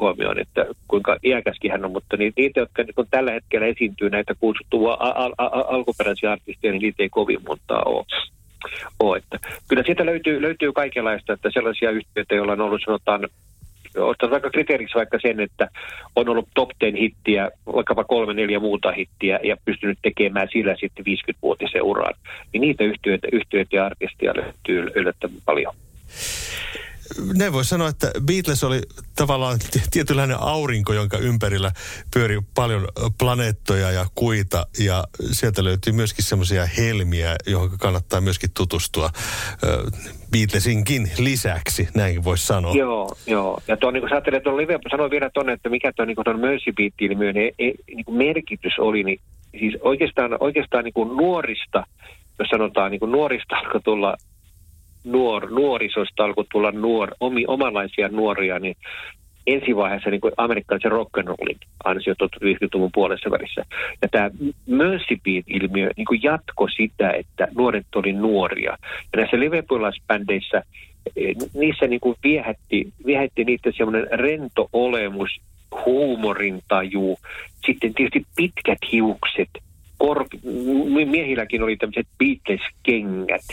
huomioon, 0.00 0.38
että 0.38 0.66
kuinka 0.88 1.16
iäkäskin 1.24 1.70
hän 1.70 1.84
on, 1.84 1.92
mutta 1.92 2.16
niitä, 2.16 2.60
jotka 2.60 2.82
niin 2.82 3.08
tällä 3.10 3.32
hetkellä 3.32 3.66
esiintyy 3.66 4.10
näitä 4.10 4.34
kutsuttua 4.34 4.96
al, 5.00 5.12
al, 5.16 5.32
al, 5.38 5.64
alkuperäisiä 5.68 6.32
artisteja, 6.32 6.72
niin 6.72 6.82
niitä 6.82 7.02
ei 7.02 7.08
kovin 7.08 7.40
montaa 7.48 7.82
ole 7.86 8.04
ole. 9.00 9.18
Että 9.18 9.38
kyllä 9.68 9.82
siitä 9.86 10.06
löytyy, 10.06 10.42
löytyy 10.42 10.72
kaikenlaista, 10.72 11.32
että 11.32 11.50
sellaisia 11.52 11.90
yhtiöitä, 11.90 12.34
joilla 12.34 12.52
on 12.52 12.60
ollut 12.60 12.82
sanotaan 12.84 13.28
ottaa 13.96 14.30
vaikka 14.30 14.50
kriteeriksi 14.50 14.94
vaikka 14.94 15.18
sen, 15.22 15.40
että 15.40 15.68
on 16.16 16.28
ollut 16.28 16.48
top 16.54 16.70
10 16.78 17.00
hittiä, 17.02 17.50
vaikkapa 17.66 18.04
kolme, 18.04 18.34
neljä 18.34 18.60
muuta 18.60 18.92
hittiä 18.92 19.40
ja 19.42 19.56
pystynyt 19.64 19.98
tekemään 20.02 20.48
sillä 20.52 20.76
sitten 20.80 21.04
50-vuotisen 21.06 21.82
uran. 21.82 22.14
Niin 22.52 22.60
niitä 22.60 22.84
yhtiöitä, 22.84 23.28
yhtiöitä 23.32 23.76
ja 23.76 23.86
artisteja 23.86 24.32
löytyy 24.36 24.90
yllättävän 24.94 25.36
paljon 25.44 25.74
ne 27.34 27.52
voi 27.52 27.64
sanoa, 27.64 27.88
että 27.88 28.10
Beatles 28.26 28.64
oli 28.64 28.80
tavallaan 29.16 29.58
tietynlainen 29.90 30.36
aurinko, 30.40 30.92
jonka 30.92 31.18
ympärillä 31.18 31.70
pyöri 32.14 32.40
paljon 32.54 32.88
planeettoja 33.18 33.90
ja 33.90 34.06
kuita. 34.14 34.66
Ja 34.78 35.04
sieltä 35.32 35.64
löytyy 35.64 35.92
myöskin 35.92 36.24
semmoisia 36.24 36.66
helmiä, 36.66 37.36
johon 37.46 37.70
kannattaa 37.78 38.20
myöskin 38.20 38.50
tutustua 38.56 39.10
Beatlesinkin 40.32 41.10
lisäksi, 41.18 41.88
näinkin 41.94 42.24
voisi 42.24 42.46
sanoa. 42.46 42.74
Joo, 42.74 43.16
joo. 43.26 43.60
Ja 43.68 43.76
tuon, 43.76 43.94
niin 43.94 44.00
kun 44.00 44.08
sä 44.08 44.14
ajattelet, 44.14 44.42
tuon 44.42 44.56
live, 44.56 44.78
sanoin 44.90 45.10
vielä 45.10 45.30
tuonne, 45.34 45.52
että 45.52 45.68
mikä 45.68 45.92
tuon, 45.92 46.08
niin 46.08 46.16
tuon 46.24 46.40
Mercy 46.40 46.72
Beat-ilmiön 46.72 47.36
e, 47.36 47.46
e, 47.58 47.72
niin 47.86 48.04
merkitys 48.08 48.78
oli, 48.78 49.04
niin 49.04 49.20
siis 49.60 49.76
oikeastaan, 49.80 50.36
oikeastaan 50.40 50.84
niin 50.84 50.94
kuin 50.94 51.16
nuorista, 51.16 51.86
jos 52.38 52.48
sanotaan 52.48 52.90
niin 52.90 53.00
kuin 53.00 53.12
nuorista 53.12 53.56
alkoi 53.56 53.80
tulla 53.80 54.16
nuor, 55.04 55.50
nuorisosta 55.50 56.24
alkoi 56.24 56.44
tulla 56.52 56.72
nuor, 56.72 57.10
omi, 57.20 57.44
omanlaisia 57.46 58.08
nuoria, 58.08 58.58
niin 58.58 58.76
ensivaiheessa 59.46 60.10
niin 60.10 60.20
kuin 60.20 60.32
amerikkalaisen 60.36 60.92
rock'n'rollin 60.92 61.58
ansio 61.84 62.14
50-luvun 62.14 62.90
puolessa 62.94 63.30
välissä. 63.30 63.64
Ja 64.02 64.08
tämä 64.08 64.30
Mercy 64.66 65.16
Beat-ilmiö 65.24 65.90
niin 65.96 66.04
kuin 66.04 66.22
jatko 66.22 66.68
sitä, 66.76 67.10
että 67.10 67.48
nuoret 67.56 67.86
oli 67.94 68.12
nuoria. 68.12 68.70
Ja 69.12 69.16
näissä 69.16 69.40
liverpoolaisbändeissä 69.40 70.62
eh, 71.16 71.36
niissä 71.54 71.86
niin 71.86 72.00
kuin 72.00 72.16
viehätti, 72.22 72.92
viehätti 73.06 73.44
niitä 73.44 73.70
semmoinen 73.76 74.06
rento 74.12 74.68
olemus, 74.72 75.40
huumorintaju, 75.86 77.18
sitten 77.66 77.94
tietysti 77.94 78.26
pitkät 78.36 78.78
hiukset, 78.92 79.48
kor- 80.02 80.26
miehilläkin 81.10 81.62
oli 81.62 81.76
tämmöiset 81.76 82.06
Beatles-kengät, 82.18 83.44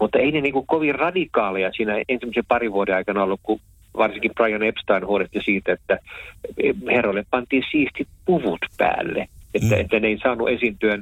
mutta 0.00 0.18
ei 0.18 0.32
ne 0.32 0.40
niin 0.40 0.52
kuin 0.52 0.66
kovin 0.66 0.94
radikaaleja 0.94 1.70
siinä 1.72 2.02
ensimmäisen 2.08 2.44
parin 2.48 2.72
vuoden 2.72 2.94
aikana 2.94 3.22
ollut, 3.22 3.40
kun 3.42 3.60
varsinkin 3.96 4.30
Brian 4.34 4.62
Epstein 4.62 5.06
huolehti 5.06 5.40
siitä, 5.44 5.72
että 5.72 5.98
herroille 6.90 7.24
pantiin 7.30 7.62
siistit 7.70 8.08
puvut 8.24 8.58
päälle. 8.78 9.28
Että, 9.54 9.74
mm. 9.74 9.80
että 9.80 10.00
ne 10.00 10.08
ei 10.08 10.18
saanut 10.22 10.48
esiintyä, 10.48 10.98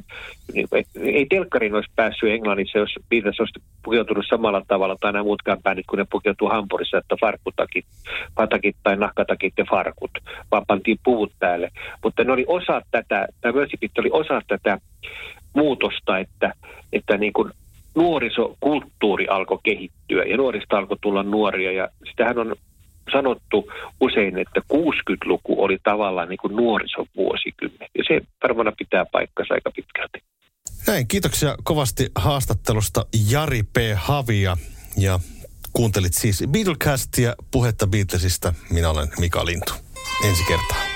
niin, 0.52 0.68
ei 1.02 1.26
telkkarin 1.26 1.74
olisi 1.74 1.92
päässyt 1.96 2.30
Englannissa, 2.30 2.78
jos 2.78 2.94
Beatles 3.10 3.40
olisi 3.40 3.62
pukeutunut 3.82 4.24
samalla 4.28 4.62
tavalla 4.68 4.96
tai 5.00 5.12
nämä 5.12 5.22
muutkaan 5.22 5.62
bändit, 5.62 5.86
kun 5.86 5.98
ne 5.98 6.06
pukeutuu 6.10 6.48
Hampurissa, 6.48 6.98
että 6.98 7.16
farkkutakit, 7.20 7.84
patakit 8.34 8.76
tai 8.82 8.96
nahkatakit 8.96 9.54
ja 9.58 9.64
farkut, 9.70 10.10
vaan 10.50 10.66
pantiin 10.66 10.98
puvut 11.04 11.32
päälle. 11.38 11.70
Mutta 12.04 12.24
ne 12.24 12.32
oli 12.32 12.44
osa 12.48 12.82
tätä, 12.90 13.28
tämä 13.40 13.52
Mercy 13.52 13.76
oli 13.98 14.10
osa 14.12 14.40
tätä 14.48 14.78
muutosta, 15.54 16.18
että, 16.18 16.52
että 16.92 17.16
niin 17.16 17.32
kuin 17.32 17.52
nuorisokulttuuri 17.94 19.28
alkoi 19.28 19.58
kehittyä 19.62 20.24
ja 20.24 20.36
nuorista 20.36 20.78
alkoi 20.78 20.96
tulla 21.00 21.22
nuoria 21.22 21.72
ja 21.72 21.88
sitähän 22.10 22.38
on 22.38 22.56
sanottu 23.12 23.72
usein, 24.00 24.38
että 24.38 24.60
60-luku 24.72 25.62
oli 25.64 25.78
tavallaan 25.84 26.28
niin 26.28 26.38
kuin 26.38 26.56
nuorisovuosikymmen. 26.56 27.88
Ja 27.98 28.04
se 28.08 28.20
varmaan 28.42 28.72
pitää 28.78 29.06
paikkansa 29.12 29.54
aika 29.54 29.70
pitkälti. 29.70 30.18
Näin, 30.86 31.08
kiitoksia 31.08 31.56
kovasti 31.64 32.10
haastattelusta 32.14 33.06
Jari 33.30 33.62
P. 33.62 33.76
Havia. 33.94 34.56
Ja 34.96 35.18
kuuntelit 35.72 36.14
siis 36.14 36.44
Beatlecastia, 36.50 37.34
puhetta 37.50 37.86
Beatlesista. 37.86 38.54
Minä 38.70 38.90
olen 38.90 39.08
Mika 39.20 39.46
Lintu. 39.46 39.72
Ensi 40.28 40.44
kertaa. 40.44 40.95